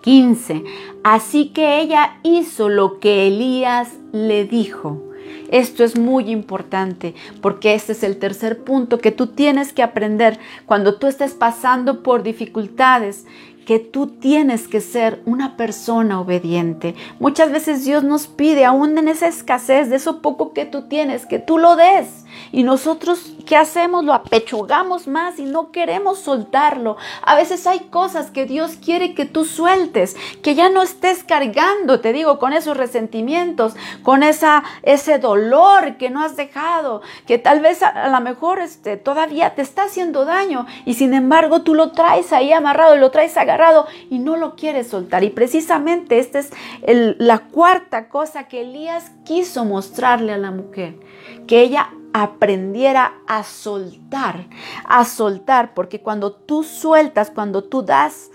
15. 0.07 0.63
Así 1.03 1.49
que 1.49 1.81
ella 1.81 2.19
hizo 2.23 2.69
lo 2.69 3.01
que 3.01 3.27
Elías 3.27 3.95
le 4.13 4.45
dijo. 4.45 5.03
Esto 5.51 5.83
es 5.83 5.99
muy 5.99 6.31
importante 6.31 7.17
porque 7.43 7.75
este 7.75 7.91
es 7.91 8.05
el 8.05 8.17
tercer 8.19 8.63
punto 8.63 8.99
que 8.99 9.11
tú 9.11 9.27
tienes 9.27 9.73
que 9.73 9.83
aprender 9.83 10.39
cuando 10.65 10.95
tú 10.95 11.09
estés 11.09 11.35
pasando 11.35 12.05
por 12.05 12.23
dificultades 12.23 13.27
que 13.67 13.81
tú 13.81 14.07
tienes 14.07 14.69
que 14.69 14.81
ser 14.81 15.21
una 15.27 15.57
persona 15.57 16.21
obediente. 16.21 16.95
Muchas 17.19 17.51
veces 17.51 17.85
Dios 17.85 18.05
nos 18.05 18.29
pide, 18.29 18.65
aún 18.65 18.97
en 18.97 19.09
esa 19.09 19.27
escasez 19.27 19.91
de 19.91 19.97
eso 19.97 20.23
poco 20.23 20.53
que 20.53 20.67
tú 20.67 20.83
tienes, 20.83 21.27
que 21.27 21.41
tú 21.41 21.59
lo 21.59 21.75
des. 21.75 22.26
Y 22.53 22.63
nosotros, 22.63 23.33
¿qué 23.47 23.57
hacemos? 23.57 24.05
Lo 24.05 24.15
apechugamos 24.15 25.07
más 25.07 25.39
y 25.39 25.45
no 25.45 25.71
queremos 25.73 26.19
soltarlo. 26.19 26.97
A 27.23 27.35
veces 27.35 27.67
hay 27.67 27.81
cosas 27.91 28.31
que 28.31 28.47
Dios 28.47 28.77
quiere 28.83 29.15
que 29.15 29.25
tú 29.27 29.45
sueltes, 29.45 30.17
que 30.43 30.55
ya 30.55 30.69
no 30.69 30.83
estés 30.83 31.25
cargando, 31.25 32.01
te 32.01 32.13
digo, 32.13 32.39
con 32.39 32.53
esos 32.53 32.77
resentimientos, 32.77 33.75
con 34.03 34.23
esa, 34.23 34.65
ese 34.83 35.19
dolor 35.19 35.97
que 35.97 36.11
no 36.11 36.23
has 36.23 36.37
dejado, 36.37 37.03
que 37.27 37.39
tal 37.39 37.61
vez 37.61 37.83
a, 37.83 38.09
lo 38.09 38.21
mejor 38.21 38.59
este, 38.61 38.97
todavía 38.97 39.55
te 39.55 39.63
está 39.63 39.85
haciendo 39.85 40.25
daño 40.25 40.67
y 40.85 40.95
sin 40.95 41.15
embargo 41.15 41.63
tú 41.63 41.75
lo 41.75 41.93
traes 41.93 42.33
ahí 42.33 42.53
amarrado, 42.53 42.97
lo 42.97 43.11
traes 43.11 43.37
agarrado 43.37 43.87
y 44.11 44.19
no 44.19 44.37
lo 44.37 44.57
quieres 44.57 44.89
soltar. 44.89 45.25
Y 45.25 45.31
precisamente 45.31 46.19
esta 46.19 46.39
es 46.39 46.51
la 46.83 47.39
cuarta 47.39 48.09
cosa 48.09 48.49
que 48.49 48.63
Elías 48.63 49.13
quiso 49.25 49.65
mostrarle 49.65 50.33
a 50.33 50.39
la 50.39 50.51
mujer, 50.51 50.99
que 51.47 51.61
ella 51.61 51.91
aprendiera 52.23 53.13
a 53.27 53.43
soltar, 53.43 54.47
a 54.87 55.05
soltar, 55.05 55.75
porque 55.75 56.01
cuando 56.01 56.33
tú 56.33 56.65
sueltas, 56.65 57.31
cuando 57.31 57.63
tú 57.63 57.83
das, 57.83 58.31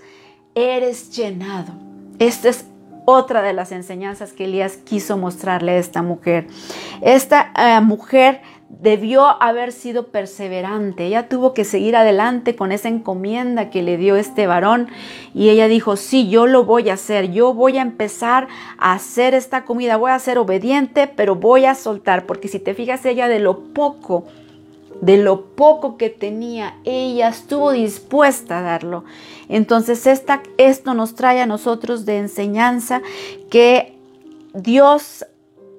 eres 0.54 1.10
llenado. 1.10 1.72
Esta 2.20 2.48
es 2.48 2.64
otra 3.04 3.42
de 3.42 3.52
las 3.52 3.72
enseñanzas 3.72 4.32
que 4.32 4.44
Elías 4.44 4.76
quiso 4.76 5.16
mostrarle 5.16 5.72
a 5.72 5.78
esta 5.78 6.02
mujer. 6.02 6.46
Esta 7.00 7.52
eh, 7.56 7.80
mujer 7.80 8.42
debió 8.82 9.40
haber 9.40 9.70
sido 9.70 10.08
perseverante. 10.08 11.06
Ella 11.06 11.28
tuvo 11.28 11.54
que 11.54 11.64
seguir 11.64 11.94
adelante 11.94 12.56
con 12.56 12.72
esa 12.72 12.88
encomienda 12.88 13.70
que 13.70 13.80
le 13.80 13.96
dio 13.96 14.16
este 14.16 14.48
varón 14.48 14.88
y 15.34 15.50
ella 15.50 15.68
dijo, 15.68 15.96
sí, 15.96 16.28
yo 16.28 16.48
lo 16.48 16.64
voy 16.64 16.90
a 16.90 16.94
hacer, 16.94 17.30
yo 17.30 17.54
voy 17.54 17.78
a 17.78 17.82
empezar 17.82 18.48
a 18.78 18.94
hacer 18.94 19.34
esta 19.34 19.64
comida, 19.64 19.96
voy 19.96 20.10
a 20.10 20.18
ser 20.18 20.36
obediente, 20.36 21.06
pero 21.06 21.36
voy 21.36 21.64
a 21.64 21.76
soltar, 21.76 22.26
porque 22.26 22.48
si 22.48 22.58
te 22.58 22.74
fijas 22.74 23.06
ella 23.06 23.28
de 23.28 23.38
lo 23.38 23.60
poco, 23.72 24.24
de 25.00 25.16
lo 25.16 25.46
poco 25.46 25.96
que 25.96 26.10
tenía, 26.10 26.74
ella 26.84 27.28
estuvo 27.28 27.70
dispuesta 27.70 28.58
a 28.58 28.62
darlo. 28.62 29.04
Entonces 29.48 30.08
esta, 30.08 30.42
esto 30.58 30.94
nos 30.94 31.14
trae 31.14 31.40
a 31.40 31.46
nosotros 31.46 32.04
de 32.04 32.18
enseñanza 32.18 33.00
que 33.48 33.96
Dios 34.54 35.24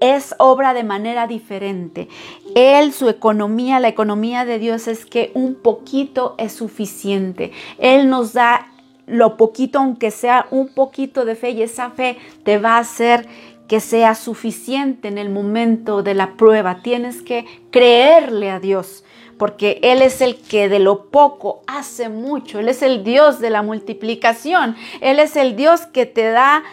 es 0.04 0.36
obra 0.38 0.74
de 0.74 0.84
manera 0.84 1.28
diferente. 1.28 2.10
Él, 2.56 2.92
su 2.92 3.08
economía, 3.08 3.80
la 3.80 3.88
economía 3.88 4.44
de 4.44 4.60
Dios 4.60 4.90
es 4.90 5.06
que 5.06 5.32
un 5.34 5.56
poquito 5.56 6.36
es 6.38 6.52
suficiente. 6.52 7.54
Él 7.78 8.10
nos 8.10 8.34
da 8.34 8.68
lo 9.08 9.38
poquito, 9.38 9.80
aunque 9.80 10.12
sea 10.12 10.46
un 10.52 10.74
poquito 10.74 11.24
de 11.24 11.36
fe, 11.36 11.52
y 11.52 11.62
esa 11.62 11.90
fe 11.90 12.18
te 12.44 12.58
va 12.58 12.76
a 12.76 12.80
hacer 12.80 13.28
que 13.70 13.80
sea 13.80 14.14
suficiente 14.14 15.08
en 15.08 15.18
el 15.18 15.30
momento 15.30 16.04
de 16.04 16.16
la 16.16 16.34
prueba. 16.34 16.82
Tienes 16.84 17.22
que 17.22 17.46
creerle 17.72 18.52
a 18.52 18.60
Dios, 18.60 19.06
porque 19.38 19.80
Él 19.84 20.02
es 20.02 20.20
el 20.20 20.36
que 20.36 20.68
de 20.68 20.80
lo 20.80 21.06
poco 21.06 21.62
hace 21.66 22.10
mucho. 22.10 22.60
Él 22.60 22.68
es 22.68 22.82
el 22.82 23.06
Dios 23.06 23.40
de 23.40 23.50
la 23.50 23.62
multiplicación. 23.62 24.76
Él 25.00 25.20
es 25.20 25.38
el 25.38 25.56
Dios 25.56 25.86
que 25.88 26.06
te 26.06 26.30
da 26.30 26.64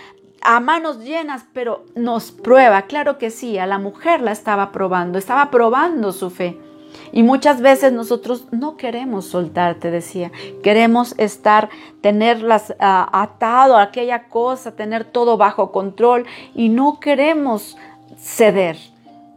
a 0.42 0.60
manos 0.60 1.00
llenas, 1.00 1.44
pero 1.52 1.84
nos 1.94 2.30
prueba. 2.30 2.82
Claro 2.82 3.18
que 3.18 3.30
sí, 3.30 3.58
a 3.58 3.66
la 3.66 3.78
mujer 3.78 4.20
la 4.20 4.32
estaba 4.32 4.72
probando, 4.72 5.18
estaba 5.18 5.50
probando 5.50 6.12
su 6.12 6.30
fe. 6.30 6.58
Y 7.12 7.22
muchas 7.22 7.60
veces 7.60 7.92
nosotros 7.92 8.46
no 8.50 8.76
queremos 8.76 9.26
soltar, 9.26 9.76
te 9.76 9.90
decía, 9.90 10.30
queremos 10.62 11.14
estar, 11.18 11.68
tenerlas 12.00 12.74
ah, 12.78 13.08
atado 13.12 13.76
a 13.76 13.82
aquella 13.82 14.28
cosa, 14.28 14.72
tener 14.72 15.04
todo 15.04 15.36
bajo 15.36 15.72
control 15.72 16.26
y 16.54 16.68
no 16.68 17.00
queremos 17.00 17.76
ceder 18.18 18.76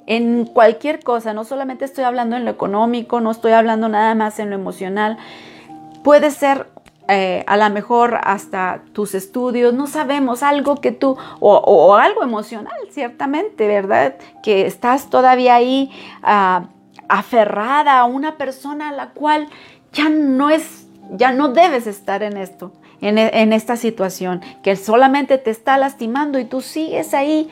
en 0.06 0.46
cualquier 0.46 1.02
cosa, 1.04 1.34
no 1.34 1.46
solamente 1.46 1.86
estoy 1.86 2.04
hablando 2.04 2.36
en 2.36 2.46
lo 2.46 2.52
económico, 2.52 3.22
no 3.22 3.32
estoy 3.32 3.54
hablando 3.54 3.88
nada 3.88 4.16
más 4.16 4.39
en 4.39 4.50
lo 4.50 4.56
emocional, 4.56 5.18
puede 6.04 6.32
ser 6.32 6.68
eh, 7.13 7.43
a 7.47 7.58
lo 7.58 7.69
mejor 7.69 8.19
hasta 8.23 8.82
tus 8.93 9.13
estudios, 9.13 9.73
no 9.73 9.88
sabemos, 9.88 10.41
algo 10.41 10.82
que 10.82 10.91
tú, 10.91 11.15
o, 11.39 11.95
algo 11.95 12.23
emocional, 12.23 12.73
ciertamente, 12.89 13.67
¿verdad? 13.67 14.15
Que 14.41 14.65
estás 14.65 15.10
todavía 15.10 15.56
ahí 15.56 15.91
ah, 16.23 16.69
aferrada 17.08 17.99
a 17.99 18.06
una 18.06 18.38
persona 18.38 18.89
a 18.89 18.91
la 18.91 19.10
cual 19.10 19.47
ya 19.91 20.10
no 20.10 20.49
es, 20.49 20.88
ya 21.12 21.32
no 21.32 21.49
debes 21.49 21.86
estar 21.88 22.23
en 22.23 22.38
esto, 22.38 22.71
en, 23.02 23.17
en 23.17 23.54
esta 23.54 23.76
situación, 23.76 24.41
que 24.63 24.76
solamente 24.76 25.38
te 25.38 25.52
está 25.52 25.78
lastimando 25.78 26.39
y 26.39 26.45
tú 26.45 26.62
sigues 26.62 27.13
ahí 27.13 27.49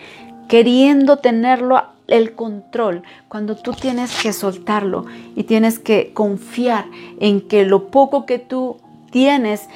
queriendo 0.48 1.18
tenerlo 1.18 1.84
el 2.08 2.34
control, 2.34 3.04
cuando 3.30 3.56
tú 3.56 3.72
tienes 3.72 4.22
que 4.22 4.34
soltarlo 4.34 5.06
y 5.36 5.44
tienes 5.44 5.80
que 5.80 6.12
confiar 6.14 6.86
en 7.20 7.42
que 7.42 7.64
lo 7.64 7.88
poco 7.88 8.26
que 8.26 8.38
tú 8.38 8.78
tienes 9.12 9.68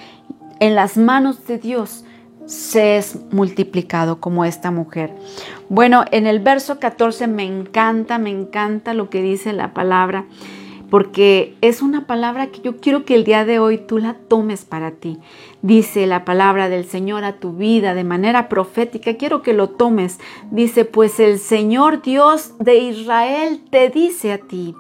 en 0.60 0.76
las 0.76 0.98
manos 0.98 1.46
de 1.48 1.58
Dios, 1.58 2.04
seas 2.46 3.18
multiplicado 3.32 4.20
como 4.20 4.46
esta 4.46 4.72
mujer. 4.72 5.12
Bueno, 5.70 6.06
en 6.12 6.28
el 6.28 6.40
verso 6.40 6.80
14 6.80 7.28
me 7.28 7.44
encanta, 7.44 8.18
me 8.18 8.30
encanta 8.30 8.94
lo 8.94 9.10
que 9.10 9.22
dice 9.22 9.54
la 9.54 9.74
palabra, 9.74 10.26
porque 10.90 11.56
es 11.62 11.82
una 11.82 12.06
palabra 12.06 12.48
que 12.48 12.62
yo 12.62 12.78
quiero 12.78 13.06
que 13.06 13.16
el 13.16 13.24
día 13.24 13.44
de 13.44 13.58
hoy 13.60 13.80
tú 13.80 13.98
la 13.98 14.14
tomes 14.14 14.64
para 14.64 14.92
ti. 14.92 15.18
Dice 15.64 16.06
la 16.06 16.24
palabra 16.24 16.70
del 16.70 16.86
Señor 16.86 17.24
a 17.24 17.40
tu 17.40 17.54
vida 17.54 17.96
de 17.96 18.04
manera 18.04 18.48
profética, 18.48 19.16
quiero 19.16 19.42
que 19.42 19.54
lo 19.54 19.70
tomes. 19.70 20.20
Dice, 20.52 20.86
pues 20.86 21.20
el 21.20 21.40
Señor 21.40 22.04
Dios 22.04 22.54
de 22.60 22.78
Israel 22.78 23.64
te 23.72 23.90
dice 23.90 24.32
a 24.32 24.38
ti, 24.38 24.76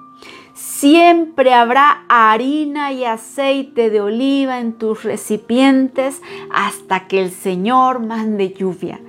Siempre 0.55 1.53
habrá 1.53 2.05
harina 2.07 2.93
y 2.93 3.03
aceite 3.03 3.89
de 3.89 3.99
oliva 3.99 4.61
en 4.61 4.71
tus 4.71 5.03
recipientes 5.03 6.21
hasta 6.49 7.07
que 7.07 7.21
el 7.21 7.31
Señor 7.31 7.99
mande 7.99 8.53
lluvia. 8.53 9.01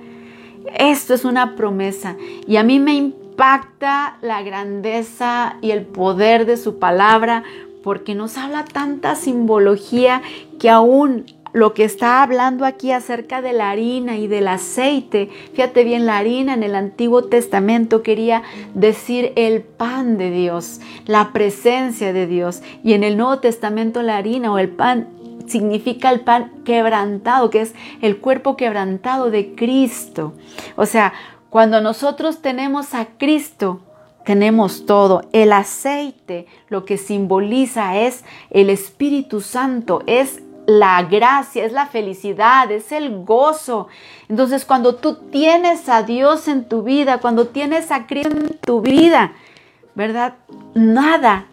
Esto 0.77 1.13
es 1.13 1.23
una 1.23 1.55
promesa 1.55 2.17
y 2.45 2.57
a 2.57 2.63
mí 2.63 2.81
me 2.81 2.95
impacta 2.95 4.17
la 4.21 4.41
grandeza 4.41 5.55
y 5.61 5.71
el 5.71 5.85
poder 5.85 6.45
de 6.45 6.57
su 6.57 6.79
palabra 6.79 7.45
porque 7.81 8.13
nos 8.13 8.37
habla 8.37 8.65
tanta 8.65 9.15
simbología 9.15 10.21
que 10.59 10.69
aún 10.69 11.27
lo 11.57 11.73
que 11.73 11.83
está 11.83 12.21
hablando 12.21 12.65
aquí 12.65 12.91
acerca 12.91 13.41
de 13.41 13.51
la 13.51 13.71
harina 13.71 14.15
y 14.17 14.27
del 14.27 14.47
aceite, 14.47 15.29
fíjate 15.53 15.83
bien, 15.83 16.05
la 16.05 16.17
harina 16.17 16.53
en 16.53 16.63
el 16.63 16.75
Antiguo 16.75 17.23
Testamento 17.23 18.03
quería 18.03 18.43
decir 18.75 19.33
el 19.35 19.61
pan 19.61 20.17
de 20.17 20.29
Dios, 20.29 20.79
la 21.05 21.33
presencia 21.33 22.13
de 22.13 22.27
Dios, 22.27 22.61
y 22.83 22.93
en 22.93 23.03
el 23.03 23.17
Nuevo 23.17 23.39
Testamento 23.39 24.03
la 24.03 24.17
harina 24.17 24.51
o 24.51 24.59
el 24.59 24.69
pan 24.69 25.07
significa 25.47 26.11
el 26.11 26.21
pan 26.21 26.51
quebrantado, 26.63 27.49
que 27.49 27.61
es 27.61 27.73
el 28.01 28.17
cuerpo 28.17 28.55
quebrantado 28.55 29.31
de 29.31 29.55
Cristo. 29.55 30.33
O 30.75 30.85
sea, 30.85 31.13
cuando 31.49 31.81
nosotros 31.81 32.41
tenemos 32.41 32.93
a 32.93 33.05
Cristo, 33.17 33.81
tenemos 34.25 34.85
todo. 34.85 35.21
El 35.31 35.53
aceite 35.53 36.47
lo 36.67 36.83
que 36.83 36.97
simboliza 36.97 37.97
es 37.97 38.25
el 38.49 38.69
Espíritu 38.69 39.39
Santo, 39.39 40.03
es 40.05 40.41
la 40.67 41.01
gracia, 41.03 41.63
es 41.63 41.71
la 41.71 41.87
felicidad, 41.87 42.69
es 42.71 42.91
el 42.91 43.23
gozo. 43.23 43.87
Entonces 44.27 44.65
cuando 44.65 44.95
tú 44.95 45.15
tienes 45.31 45.87
a 45.87 46.03
Dios 46.03 46.49
en 46.49 46.67
tu 46.67 46.83
vida, 46.83 47.19
cuando 47.19 47.47
tienes 47.47 47.89
a 47.89 48.05
Cristo 48.05 48.35
en 48.35 48.57
tu 48.59 48.81
vida, 48.81 49.31
¿verdad? 49.95 50.35
Nada, 50.75 51.47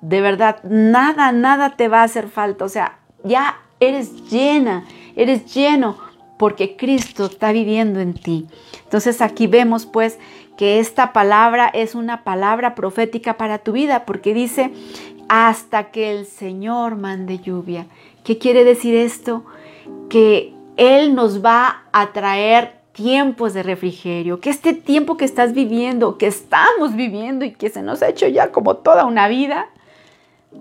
de 0.00 0.20
verdad, 0.20 0.62
nada, 0.62 1.32
nada 1.32 1.76
te 1.76 1.88
va 1.88 2.00
a 2.00 2.04
hacer 2.04 2.28
falta. 2.28 2.64
O 2.64 2.68
sea, 2.68 3.00
ya 3.24 3.58
eres 3.80 4.30
llena, 4.30 4.84
eres 5.16 5.52
lleno 5.52 5.98
porque 6.38 6.76
Cristo 6.76 7.26
está 7.26 7.50
viviendo 7.50 7.98
en 7.98 8.14
ti. 8.14 8.46
Entonces 8.84 9.20
aquí 9.20 9.48
vemos 9.48 9.84
pues 9.84 10.20
que 10.60 10.78
esta 10.78 11.14
palabra 11.14 11.70
es 11.72 11.94
una 11.94 12.22
palabra 12.22 12.74
profética 12.74 13.38
para 13.38 13.60
tu 13.60 13.72
vida 13.72 14.04
porque 14.04 14.34
dice 14.34 14.70
hasta 15.30 15.84
que 15.84 16.10
el 16.10 16.26
Señor 16.26 16.96
mande 16.96 17.38
lluvia. 17.38 17.86
¿Qué 18.24 18.36
quiere 18.36 18.62
decir 18.62 18.94
esto? 18.94 19.46
Que 20.10 20.52
Él 20.76 21.14
nos 21.14 21.42
va 21.42 21.84
a 21.92 22.12
traer 22.12 22.74
tiempos 22.92 23.54
de 23.54 23.62
refrigerio, 23.62 24.40
que 24.40 24.50
este 24.50 24.74
tiempo 24.74 25.16
que 25.16 25.24
estás 25.24 25.54
viviendo, 25.54 26.18
que 26.18 26.26
estamos 26.26 26.94
viviendo 26.94 27.46
y 27.46 27.52
que 27.52 27.70
se 27.70 27.80
nos 27.80 28.02
ha 28.02 28.10
hecho 28.10 28.28
ya 28.28 28.52
como 28.52 28.76
toda 28.76 29.06
una 29.06 29.28
vida, 29.28 29.70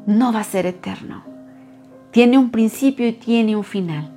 no 0.05 0.31
va 0.31 0.39
a 0.39 0.45
ser 0.45 0.65
eterno. 0.65 1.25
Tiene 2.11 2.37
un 2.37 2.51
principio 2.51 3.05
y 3.05 3.11
tiene 3.11 3.57
un 3.57 3.65
final 3.65 4.13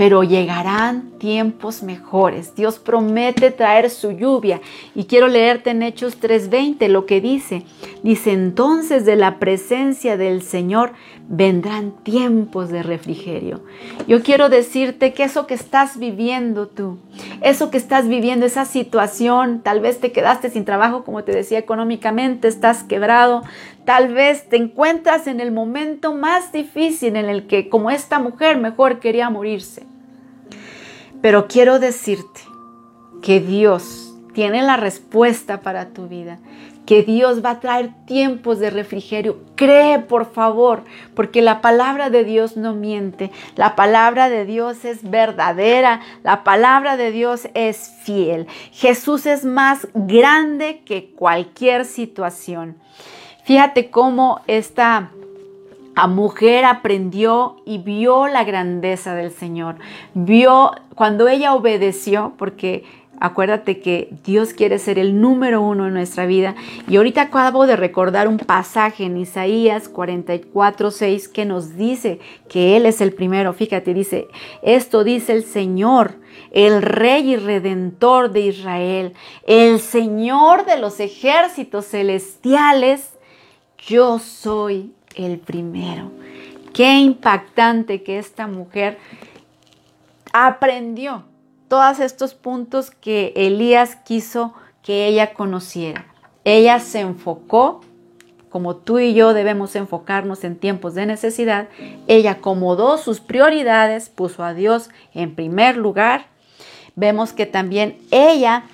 pero 0.00 0.24
llegarán 0.24 1.10
tiempos 1.18 1.82
mejores. 1.82 2.54
Dios 2.54 2.78
promete 2.78 3.50
traer 3.50 3.90
su 3.90 4.12
lluvia. 4.12 4.62
Y 4.94 5.04
quiero 5.04 5.28
leerte 5.28 5.72
en 5.72 5.82
Hechos 5.82 6.18
3:20 6.18 6.88
lo 6.88 7.04
que 7.04 7.20
dice. 7.20 7.64
Dice, 8.02 8.32
entonces 8.32 9.04
de 9.04 9.16
la 9.16 9.38
presencia 9.38 10.16
del 10.16 10.40
Señor 10.40 10.92
vendrán 11.28 11.92
tiempos 12.02 12.70
de 12.70 12.82
refrigerio. 12.82 13.62
Yo 14.08 14.22
quiero 14.22 14.48
decirte 14.48 15.12
que 15.12 15.24
eso 15.24 15.46
que 15.46 15.52
estás 15.52 15.98
viviendo 15.98 16.66
tú, 16.66 16.96
eso 17.42 17.70
que 17.70 17.76
estás 17.76 18.08
viviendo, 18.08 18.46
esa 18.46 18.64
situación, 18.64 19.60
tal 19.60 19.80
vez 19.80 20.00
te 20.00 20.12
quedaste 20.12 20.48
sin 20.48 20.64
trabajo, 20.64 21.04
como 21.04 21.24
te 21.24 21.32
decía, 21.32 21.58
económicamente, 21.58 22.48
estás 22.48 22.84
quebrado, 22.84 23.42
tal 23.84 24.14
vez 24.14 24.48
te 24.48 24.56
encuentras 24.56 25.26
en 25.26 25.40
el 25.40 25.52
momento 25.52 26.14
más 26.14 26.52
difícil 26.52 27.16
en 27.16 27.28
el 27.28 27.46
que, 27.46 27.68
como 27.68 27.90
esta 27.90 28.18
mujer, 28.18 28.56
mejor 28.56 28.98
quería 28.98 29.28
morirse. 29.28 29.89
Pero 31.22 31.48
quiero 31.48 31.78
decirte 31.78 32.40
que 33.22 33.40
Dios 33.40 34.14
tiene 34.32 34.62
la 34.62 34.76
respuesta 34.76 35.60
para 35.60 35.90
tu 35.90 36.08
vida, 36.08 36.38
que 36.86 37.02
Dios 37.02 37.44
va 37.44 37.50
a 37.50 37.60
traer 37.60 37.90
tiempos 38.06 38.58
de 38.58 38.70
refrigerio. 38.70 39.38
Cree, 39.54 39.98
por 39.98 40.32
favor, 40.32 40.82
porque 41.14 41.42
la 41.42 41.60
palabra 41.60 42.10
de 42.10 42.24
Dios 42.24 42.56
no 42.56 42.74
miente, 42.74 43.30
la 43.56 43.76
palabra 43.76 44.28
de 44.28 44.44
Dios 44.44 44.84
es 44.84 45.08
verdadera, 45.08 46.00
la 46.22 46.42
palabra 46.42 46.96
de 46.96 47.12
Dios 47.12 47.48
es 47.54 47.92
fiel. 48.02 48.46
Jesús 48.72 49.26
es 49.26 49.44
más 49.44 49.88
grande 49.94 50.82
que 50.84 51.10
cualquier 51.12 51.84
situación. 51.84 52.76
Fíjate 53.44 53.90
cómo 53.90 54.40
esta 54.46 55.10
a 55.94 56.06
mujer 56.06 56.64
aprendió 56.64 57.56
y 57.66 57.78
vio 57.78 58.28
la 58.28 58.44
grandeza 58.44 59.14
del 59.14 59.30
Señor. 59.30 59.76
Vio 60.14 60.72
cuando 60.94 61.28
ella 61.28 61.54
obedeció, 61.54 62.34
porque 62.38 62.84
acuérdate 63.20 63.80
que 63.80 64.08
Dios 64.24 64.54
quiere 64.54 64.78
ser 64.78 64.98
el 64.98 65.20
número 65.20 65.60
uno 65.60 65.86
en 65.86 65.94
nuestra 65.94 66.26
vida. 66.26 66.54
Y 66.88 66.96
ahorita 66.96 67.22
acabo 67.22 67.66
de 67.66 67.76
recordar 67.76 68.28
un 68.28 68.38
pasaje 68.38 69.04
en 69.04 69.18
Isaías 69.18 69.88
44, 69.88 70.90
6 70.90 71.28
que 71.28 71.44
nos 71.44 71.76
dice 71.76 72.18
que 72.48 72.76
Él 72.76 72.86
es 72.86 73.00
el 73.00 73.12
primero. 73.12 73.52
Fíjate, 73.52 73.92
dice, 73.92 74.28
esto 74.62 75.04
dice 75.04 75.34
el 75.34 75.44
Señor, 75.44 76.14
el 76.50 76.82
Rey 76.82 77.32
y 77.32 77.36
Redentor 77.36 78.30
de 78.30 78.40
Israel, 78.40 79.12
el 79.46 79.80
Señor 79.80 80.64
de 80.64 80.78
los 80.78 80.98
ejércitos 80.98 81.86
celestiales. 81.86 83.18
Yo 83.78 84.18
soy 84.18 84.92
el 85.14 85.38
primero. 85.38 86.10
Qué 86.72 86.98
impactante 86.98 88.02
que 88.02 88.18
esta 88.18 88.46
mujer 88.46 88.98
aprendió 90.32 91.24
todos 91.68 92.00
estos 92.00 92.34
puntos 92.34 92.90
que 92.90 93.32
Elías 93.36 93.96
quiso 93.96 94.54
que 94.82 95.06
ella 95.06 95.34
conociera. 95.34 96.06
Ella 96.44 96.80
se 96.80 97.00
enfocó, 97.00 97.82
como 98.48 98.76
tú 98.76 98.98
y 98.98 99.14
yo 99.14 99.34
debemos 99.34 99.76
enfocarnos 99.76 100.42
en 100.42 100.56
tiempos 100.56 100.94
de 100.94 101.06
necesidad. 101.06 101.68
Ella 102.08 102.32
acomodó 102.32 102.98
sus 102.98 103.20
prioridades, 103.20 104.08
puso 104.08 104.42
a 104.42 104.54
Dios 104.54 104.90
en 105.14 105.34
primer 105.34 105.76
lugar. 105.76 106.26
Vemos 106.96 107.32
que 107.32 107.46
también 107.46 107.98
ella 108.10 108.64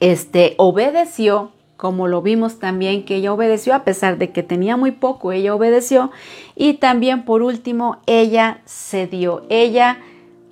este, 0.00 0.54
obedeció 0.56 1.52
como 1.80 2.08
lo 2.08 2.20
vimos 2.20 2.58
también 2.58 3.06
que 3.06 3.16
ella 3.16 3.32
obedeció 3.32 3.74
a 3.74 3.84
pesar 3.84 4.18
de 4.18 4.32
que 4.32 4.42
tenía 4.42 4.76
muy 4.76 4.90
poco, 4.90 5.32
ella 5.32 5.54
obedeció 5.54 6.10
y 6.54 6.74
también 6.74 7.24
por 7.24 7.40
último 7.40 8.02
ella 8.04 8.60
cedió, 8.66 9.46
ella 9.48 9.96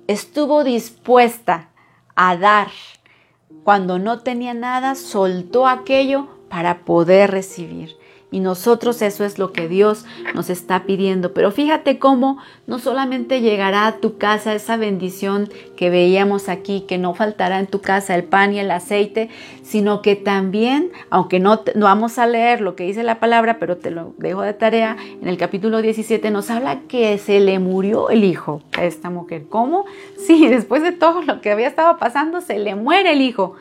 estuvo 0.07 0.63
dispuesta 0.63 1.69
a 2.15 2.35
dar. 2.35 2.69
Cuando 3.63 3.99
no 3.99 4.21
tenía 4.21 4.55
nada, 4.55 4.95
soltó 4.95 5.67
aquello 5.67 6.25
para 6.49 6.79
poder 6.79 7.29
recibir. 7.29 7.98
Y 8.31 8.41
nosotros 8.41 9.01
eso 9.01 9.25
es 9.25 9.39
lo 9.39 9.51
que 9.51 9.67
Dios 9.67 10.05
nos 10.35 10.49
está 10.49 10.83
pidiendo. 10.83 11.33
Pero 11.33 11.51
fíjate 11.51 11.97
cómo 11.97 12.37
no 12.67 12.77
solamente 12.77 13.41
llegará 13.41 13.87
a 13.87 13.97
tu 13.97 14.17
casa 14.17 14.53
esa 14.53 14.77
bendición 14.77 15.49
que 15.75 15.89
veíamos 15.89 16.47
aquí, 16.47 16.81
que 16.87 16.99
no 16.99 17.15
faltará 17.15 17.59
en 17.59 17.65
tu 17.65 17.81
casa 17.81 18.13
el 18.13 18.23
pan 18.23 18.53
y 18.53 18.59
el 18.59 18.69
aceite, 18.69 19.29
sino 19.63 20.03
que 20.03 20.15
también, 20.15 20.91
aunque 21.09 21.39
no, 21.39 21.61
no 21.73 21.85
vamos 21.85 22.19
a 22.19 22.27
leer 22.27 22.61
lo 22.61 22.75
que 22.75 22.83
dice 22.83 23.01
la 23.01 23.19
palabra, 23.19 23.57
pero 23.59 23.77
te 23.77 23.89
lo 23.89 24.13
dejo 24.17 24.43
de 24.43 24.53
tarea, 24.53 24.97
en 25.21 25.27
el 25.27 25.37
capítulo 25.37 25.81
17 25.81 26.29
nos 26.29 26.51
habla 26.51 26.81
que 26.87 27.17
se 27.17 27.39
le 27.39 27.57
murió 27.57 28.09
el 28.09 28.23
hijo 28.23 28.61
a 28.77 28.85
esta 28.85 29.09
mujer. 29.09 29.45
¿Cómo? 29.49 29.85
Sí, 30.17 30.47
después 30.47 30.83
de 30.83 30.91
todo 30.91 31.23
lo 31.23 31.41
que 31.41 31.51
había 31.51 31.67
estado 31.67 31.97
pasando, 31.97 32.41
se 32.41 32.59
le 32.59 32.75
muere 32.75 33.13
el 33.13 33.21
hijo. 33.21 33.55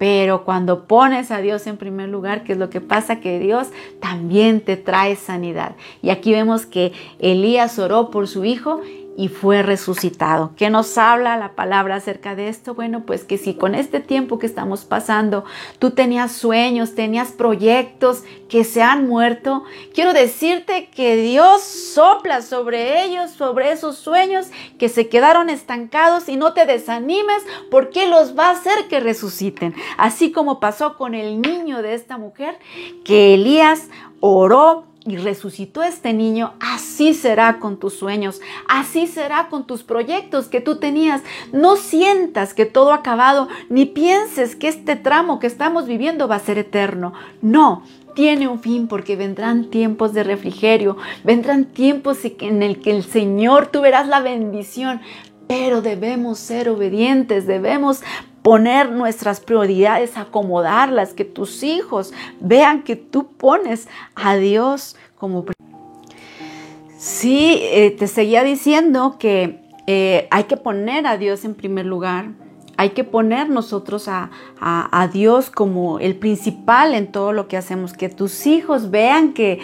Pero 0.00 0.46
cuando 0.46 0.84
pones 0.84 1.30
a 1.30 1.42
Dios 1.42 1.66
en 1.66 1.76
primer 1.76 2.08
lugar, 2.08 2.42
¿qué 2.42 2.52
es 2.52 2.58
lo 2.58 2.70
que 2.70 2.80
pasa? 2.80 3.20
Que 3.20 3.38
Dios 3.38 3.68
también 4.00 4.62
te 4.62 4.78
trae 4.78 5.14
sanidad. 5.14 5.76
Y 6.00 6.08
aquí 6.08 6.32
vemos 6.32 6.64
que 6.64 6.92
Elías 7.18 7.78
oró 7.78 8.08
por 8.08 8.26
su 8.26 8.46
hijo 8.46 8.80
y 9.20 9.28
fue 9.28 9.62
resucitado. 9.62 10.52
¿Qué 10.56 10.70
nos 10.70 10.96
habla 10.96 11.36
la 11.36 11.54
palabra 11.54 11.96
acerca 11.96 12.34
de 12.34 12.48
esto? 12.48 12.72
Bueno, 12.72 13.04
pues 13.04 13.22
que 13.22 13.36
si 13.36 13.52
con 13.52 13.74
este 13.74 14.00
tiempo 14.00 14.38
que 14.38 14.46
estamos 14.46 14.86
pasando 14.86 15.44
tú 15.78 15.90
tenías 15.90 16.32
sueños, 16.32 16.94
tenías 16.94 17.32
proyectos 17.32 18.22
que 18.48 18.64
se 18.64 18.80
han 18.80 19.06
muerto, 19.06 19.64
quiero 19.92 20.14
decirte 20.14 20.88
que 20.88 21.16
Dios 21.16 21.60
sopla 21.60 22.40
sobre 22.40 23.04
ellos, 23.04 23.30
sobre 23.32 23.72
esos 23.72 23.96
sueños 23.96 24.46
que 24.78 24.88
se 24.88 25.10
quedaron 25.10 25.50
estancados 25.50 26.30
y 26.30 26.36
no 26.36 26.54
te 26.54 26.64
desanimes 26.64 27.44
porque 27.70 28.08
los 28.08 28.38
va 28.38 28.46
a 28.46 28.52
hacer 28.52 28.88
que 28.88 29.00
resuciten. 29.00 29.74
Así 29.98 30.32
como 30.32 30.60
pasó 30.60 30.96
con 30.96 31.14
el 31.14 31.42
niño 31.42 31.82
de 31.82 31.92
esta 31.92 32.16
mujer, 32.16 32.58
que 33.04 33.34
Elías 33.34 33.90
oró 34.20 34.89
y 35.04 35.16
resucitó 35.16 35.82
este 35.82 36.12
niño, 36.12 36.54
así 36.60 37.14
será 37.14 37.58
con 37.58 37.78
tus 37.78 37.94
sueños, 37.94 38.40
así 38.68 39.06
será 39.06 39.48
con 39.48 39.66
tus 39.66 39.82
proyectos 39.82 40.48
que 40.48 40.60
tú 40.60 40.76
tenías. 40.76 41.22
No 41.52 41.76
sientas 41.76 42.54
que 42.54 42.66
todo 42.66 42.92
ha 42.92 42.96
acabado, 42.96 43.48
ni 43.68 43.86
pienses 43.86 44.56
que 44.56 44.68
este 44.68 44.96
tramo 44.96 45.38
que 45.38 45.46
estamos 45.46 45.86
viviendo 45.86 46.28
va 46.28 46.36
a 46.36 46.40
ser 46.40 46.58
eterno. 46.58 47.12
No, 47.40 47.82
tiene 48.14 48.48
un 48.48 48.60
fin 48.60 48.88
porque 48.88 49.16
vendrán 49.16 49.70
tiempos 49.70 50.12
de 50.12 50.24
refrigerio, 50.24 50.96
vendrán 51.24 51.66
tiempos 51.66 52.18
en 52.24 52.62
el 52.62 52.80
que 52.80 52.90
el 52.90 53.04
Señor 53.04 53.68
tú 53.68 53.80
verás 53.80 54.06
la 54.06 54.20
bendición, 54.20 55.00
pero 55.46 55.82
debemos 55.82 56.38
ser 56.38 56.68
obedientes, 56.68 57.46
debemos 57.46 58.02
poner 58.42 58.90
nuestras 58.90 59.40
prioridades, 59.40 60.16
acomodarlas, 60.16 61.12
que 61.12 61.24
tus 61.24 61.62
hijos 61.62 62.12
vean 62.40 62.82
que 62.82 62.96
tú 62.96 63.26
pones 63.26 63.88
a 64.14 64.36
Dios 64.36 64.96
como 65.16 65.44
Sí, 66.96 67.58
eh, 67.62 67.96
te 67.98 68.06
seguía 68.06 68.42
diciendo 68.42 69.16
que 69.18 69.62
eh, 69.86 70.28
hay 70.30 70.44
que 70.44 70.58
poner 70.58 71.06
a 71.06 71.16
Dios 71.16 71.44
en 71.46 71.54
primer 71.54 71.86
lugar, 71.86 72.28
hay 72.76 72.90
que 72.90 73.04
poner 73.04 73.48
nosotros 73.48 74.06
a, 74.08 74.30
a, 74.60 75.08
Dios 75.08 75.50
como 75.50 75.98
el 75.98 76.16
principal 76.16 76.94
en 76.94 77.10
todo 77.10 77.32
lo 77.32 77.48
que 77.48 77.56
hacemos, 77.56 77.92
que 77.92 78.08
tus 78.08 78.46
hijos 78.46 78.90
vean 78.90 79.32
que 79.32 79.60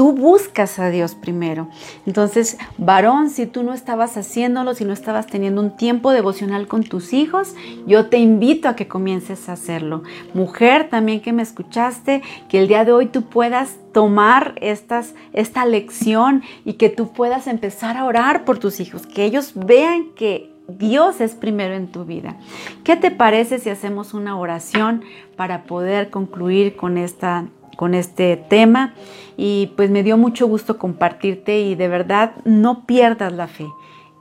tú 0.00 0.14
buscas 0.14 0.78
a 0.78 0.88
Dios 0.88 1.14
primero. 1.14 1.68
Entonces, 2.06 2.56
varón, 2.78 3.28
si 3.28 3.44
tú 3.44 3.62
no 3.62 3.74
estabas 3.74 4.16
haciéndolo, 4.16 4.72
si 4.72 4.86
no 4.86 4.94
estabas 4.94 5.26
teniendo 5.26 5.60
un 5.60 5.76
tiempo 5.76 6.12
devocional 6.12 6.68
con 6.68 6.84
tus 6.84 7.12
hijos, 7.12 7.54
yo 7.86 8.06
te 8.06 8.16
invito 8.16 8.70
a 8.70 8.76
que 8.76 8.88
comiences 8.88 9.50
a 9.50 9.52
hacerlo. 9.52 10.02
Mujer, 10.32 10.88
también 10.88 11.20
que 11.20 11.34
me 11.34 11.42
escuchaste, 11.42 12.22
que 12.48 12.60
el 12.60 12.68
día 12.68 12.86
de 12.86 12.92
hoy 12.92 13.08
tú 13.08 13.24
puedas 13.24 13.76
tomar 13.92 14.54
estas, 14.62 15.14
esta 15.34 15.66
lección 15.66 16.44
y 16.64 16.74
que 16.78 16.88
tú 16.88 17.12
puedas 17.12 17.46
empezar 17.46 17.98
a 17.98 18.06
orar 18.06 18.46
por 18.46 18.56
tus 18.56 18.80
hijos, 18.80 19.06
que 19.06 19.26
ellos 19.26 19.52
vean 19.54 20.14
que 20.16 20.50
Dios 20.66 21.20
es 21.20 21.34
primero 21.34 21.74
en 21.74 21.88
tu 21.88 22.06
vida. 22.06 22.36
¿Qué 22.84 22.96
te 22.96 23.10
parece 23.10 23.58
si 23.58 23.68
hacemos 23.68 24.14
una 24.14 24.38
oración 24.38 25.02
para 25.36 25.64
poder 25.64 26.08
concluir 26.08 26.74
con 26.74 26.96
esta 26.96 27.48
con 27.76 27.94
este 27.94 28.36
tema 28.36 28.94
y 29.36 29.72
pues 29.76 29.90
me 29.90 30.02
dio 30.02 30.16
mucho 30.16 30.46
gusto 30.46 30.78
compartirte 30.78 31.60
y 31.60 31.74
de 31.74 31.88
verdad 31.88 32.32
no 32.44 32.86
pierdas 32.86 33.32
la 33.32 33.46
fe. 33.46 33.66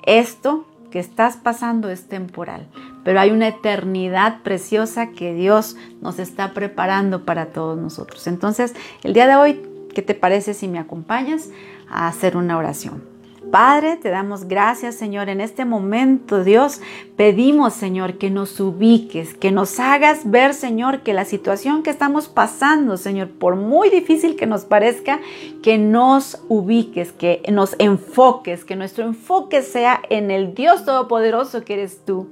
Esto 0.06 0.66
que 0.92 1.00
estás 1.00 1.38
pasando 1.38 1.90
es 1.90 2.08
temporal, 2.08 2.68
pero 3.04 3.20
hay 3.20 3.32
una 3.32 3.48
eternidad 3.48 4.42
preciosa 4.44 5.12
que 5.12 5.34
Dios 5.34 5.76
nos 6.02 6.20
está 6.20 6.54
preparando 6.54 7.26
para 7.26 7.48
todos 7.48 7.78
nosotros. 7.78 8.28
Entonces, 8.28 8.74
el 9.04 9.14
día 9.14 9.28
de 9.28 9.36
hoy, 9.36 9.62
¿qué 9.94 10.02
te 10.02 10.16
parece 10.16 10.54
si 10.54 10.68
me 10.68 10.80
acompañas 10.80 11.50
a 11.90 12.08
hacer 12.08 12.38
una 12.38 12.58
oración? 12.58 13.09
Padre, 13.52 13.98
te 13.98 14.10
damos 14.10 14.48
gracias, 14.48 14.96
Señor. 14.96 15.30
En 15.30 15.42
este 15.42 15.66
momento, 15.66 16.44
Dios, 16.44 16.82
pedimos, 17.16 17.74
Señor, 17.74 18.18
que 18.18 18.30
nos 18.30 18.60
ubiques, 18.60 19.34
que 19.34 19.52
nos 19.52 19.80
hagas 19.80 20.30
ver, 20.30 20.54
Señor, 20.54 21.02
que 21.02 21.14
la 21.14 21.26
situación 21.26 21.84
que 21.84 21.90
estamos 21.90 22.28
pasando, 22.28 22.98
Señor, 22.98 23.30
por 23.30 23.56
muy 23.56 23.90
difícil 23.90 24.36
que 24.36 24.46
nos 24.46 24.66
parezca, 24.66 25.20
que 25.64 25.78
nos 25.78 26.42
ubiques, 26.48 27.12
que 27.12 27.42
nos 27.52 27.76
enfoques, 27.80 28.64
que 28.64 28.76
nuestro 28.76 29.06
enfoque 29.06 29.62
sea 29.62 30.02
en 30.10 30.32
el 30.32 30.54
Dios 30.54 30.86
Todopoderoso 30.86 31.64
que 31.64 31.74
eres 31.74 32.06
tú. 32.06 32.28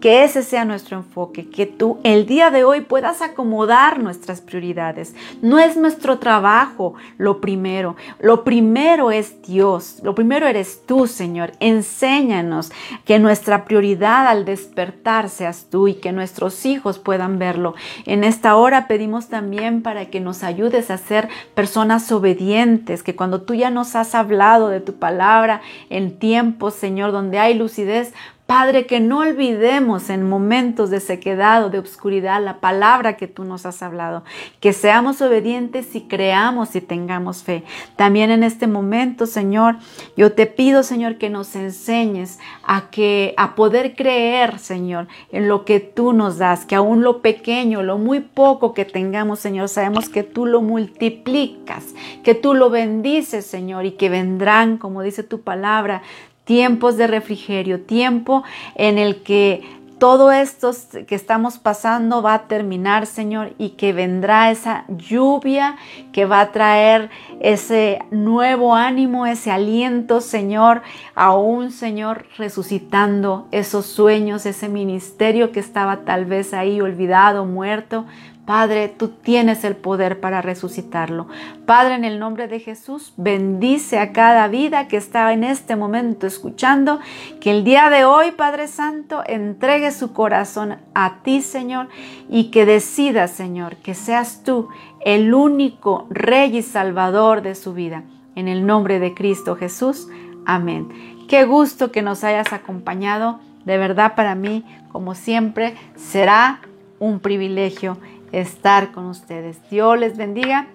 Que 0.00 0.24
ese 0.24 0.42
sea 0.42 0.64
nuestro 0.64 0.96
enfoque, 0.96 1.48
que 1.48 1.66
tú 1.66 1.98
el 2.04 2.26
día 2.26 2.50
de 2.50 2.64
hoy 2.64 2.82
puedas 2.82 3.22
acomodar 3.22 3.98
nuestras 3.98 4.40
prioridades. 4.40 5.14
No 5.42 5.58
es 5.58 5.76
nuestro 5.76 6.18
trabajo 6.18 6.94
lo 7.18 7.40
primero. 7.40 7.96
Lo 8.20 8.44
primero 8.44 9.10
es 9.10 9.42
Dios. 9.42 10.00
Lo 10.02 10.14
primero 10.14 10.46
eres 10.46 10.59
tú, 10.86 11.06
Señor. 11.06 11.52
Enséñanos 11.60 12.70
que 13.04 13.18
nuestra 13.18 13.64
prioridad 13.64 14.26
al 14.26 14.44
despertar 14.44 15.28
seas 15.28 15.66
tú 15.70 15.88
y 15.88 15.94
que 15.94 16.12
nuestros 16.12 16.66
hijos 16.66 16.98
puedan 16.98 17.38
verlo. 17.38 17.74
En 18.06 18.24
esta 18.24 18.56
hora 18.56 18.86
pedimos 18.86 19.28
también 19.28 19.82
para 19.82 20.06
que 20.06 20.20
nos 20.20 20.42
ayudes 20.42 20.90
a 20.90 20.98
ser 20.98 21.28
personas 21.54 22.10
obedientes, 22.12 23.02
que 23.02 23.16
cuando 23.16 23.42
tú 23.42 23.54
ya 23.54 23.70
nos 23.70 23.96
has 23.96 24.14
hablado 24.14 24.68
de 24.68 24.80
tu 24.80 24.94
palabra 24.94 25.60
en 25.88 26.18
tiempos, 26.18 26.74
Señor, 26.74 27.12
donde 27.12 27.38
hay 27.38 27.54
lucidez, 27.54 28.12
Padre, 28.50 28.84
que 28.84 28.98
no 28.98 29.18
olvidemos 29.18 30.10
en 30.10 30.28
momentos 30.28 30.90
de 30.90 30.98
sequedad 30.98 31.64
o 31.64 31.70
de 31.70 31.78
oscuridad 31.78 32.42
la 32.42 32.58
palabra 32.58 33.16
que 33.16 33.28
tú 33.28 33.44
nos 33.44 33.64
has 33.64 33.80
hablado, 33.80 34.24
que 34.58 34.72
seamos 34.72 35.22
obedientes 35.22 35.94
y 35.94 36.00
creamos 36.08 36.74
y 36.74 36.80
tengamos 36.80 37.44
fe. 37.44 37.62
También 37.94 38.32
en 38.32 38.42
este 38.42 38.66
momento, 38.66 39.26
Señor, 39.26 39.76
yo 40.16 40.32
te 40.32 40.46
pido, 40.46 40.82
Señor, 40.82 41.16
que 41.16 41.30
nos 41.30 41.54
enseñes 41.54 42.40
a 42.64 42.90
que 42.90 43.34
a 43.36 43.54
poder 43.54 43.94
creer, 43.94 44.58
Señor, 44.58 45.06
en 45.30 45.46
lo 45.46 45.64
que 45.64 45.78
tú 45.78 46.12
nos 46.12 46.38
das, 46.38 46.66
que 46.66 46.74
aún 46.74 47.04
lo 47.04 47.22
pequeño, 47.22 47.84
lo 47.84 47.98
muy 47.98 48.18
poco 48.18 48.74
que 48.74 48.84
tengamos, 48.84 49.38
Señor, 49.38 49.68
sabemos 49.68 50.08
que 50.08 50.24
tú 50.24 50.44
lo 50.44 50.60
multiplicas, 50.60 51.94
que 52.24 52.34
tú 52.34 52.54
lo 52.54 52.68
bendices, 52.68 53.46
Señor, 53.46 53.84
y 53.84 53.92
que 53.92 54.08
vendrán, 54.08 54.76
como 54.76 55.02
dice 55.02 55.22
tu 55.22 55.42
palabra, 55.42 56.02
tiempos 56.50 56.96
de 56.96 57.06
refrigerio, 57.06 57.80
tiempo 57.82 58.42
en 58.74 58.98
el 58.98 59.22
que 59.22 59.62
todo 60.00 60.32
esto 60.32 60.72
que 61.06 61.14
estamos 61.14 61.58
pasando 61.58 62.22
va 62.22 62.34
a 62.34 62.42
terminar, 62.48 63.06
Señor, 63.06 63.52
y 63.56 63.70
que 63.70 63.92
vendrá 63.92 64.50
esa 64.50 64.84
lluvia 64.88 65.76
que 66.10 66.24
va 66.24 66.40
a 66.40 66.50
traer 66.50 67.08
ese 67.38 68.00
nuevo 68.10 68.74
ánimo, 68.74 69.26
ese 69.26 69.52
aliento, 69.52 70.20
Señor, 70.20 70.82
aún, 71.14 71.70
Señor, 71.70 72.26
resucitando 72.36 73.46
esos 73.52 73.86
sueños, 73.86 74.44
ese 74.44 74.68
ministerio 74.68 75.52
que 75.52 75.60
estaba 75.60 75.98
tal 75.98 76.24
vez 76.24 76.52
ahí 76.52 76.80
olvidado, 76.80 77.44
muerto. 77.44 78.06
Padre, 78.46 78.88
tú 78.88 79.08
tienes 79.08 79.62
el 79.64 79.76
poder 79.76 80.18
para 80.18 80.42
resucitarlo. 80.42 81.28
Padre, 81.66 81.94
en 81.94 82.04
el 82.04 82.18
nombre 82.18 82.48
de 82.48 82.58
Jesús, 82.58 83.12
bendice 83.16 83.98
a 83.98 84.12
cada 84.12 84.48
vida 84.48 84.88
que 84.88 84.96
está 84.96 85.32
en 85.32 85.44
este 85.44 85.76
momento 85.76 86.26
escuchando, 86.26 86.98
que 87.40 87.52
el 87.52 87.62
día 87.62 87.90
de 87.90 88.04
hoy, 88.04 88.32
Padre 88.32 88.66
Santo, 88.66 89.22
entregue 89.26 89.92
su 89.92 90.12
corazón 90.12 90.78
a 90.94 91.22
ti, 91.22 91.42
Señor, 91.42 91.88
y 92.28 92.50
que 92.50 92.66
decida, 92.66 93.28
Señor, 93.28 93.76
que 93.76 93.94
seas 93.94 94.42
tú 94.42 94.68
el 95.04 95.32
único 95.32 96.06
Rey 96.10 96.56
y 96.56 96.62
Salvador 96.62 97.42
de 97.42 97.54
su 97.54 97.72
vida. 97.72 98.02
En 98.34 98.48
el 98.48 98.66
nombre 98.66 98.98
de 98.98 99.14
Cristo 99.14 99.54
Jesús. 99.54 100.08
Amén. 100.44 100.88
Qué 101.28 101.44
gusto 101.44 101.92
que 101.92 102.02
nos 102.02 102.24
hayas 102.24 102.52
acompañado. 102.52 103.38
De 103.64 103.78
verdad 103.78 104.14
para 104.16 104.34
mí, 104.34 104.64
como 104.90 105.14
siempre, 105.14 105.76
será 105.94 106.60
un 106.98 107.20
privilegio 107.20 107.98
estar 108.32 108.92
con 108.92 109.06
ustedes. 109.06 109.58
Dios 109.70 109.98
les 109.98 110.16
bendiga 110.16 110.68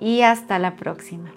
y 0.00 0.22
hasta 0.22 0.58
la 0.58 0.76
próxima. 0.76 1.30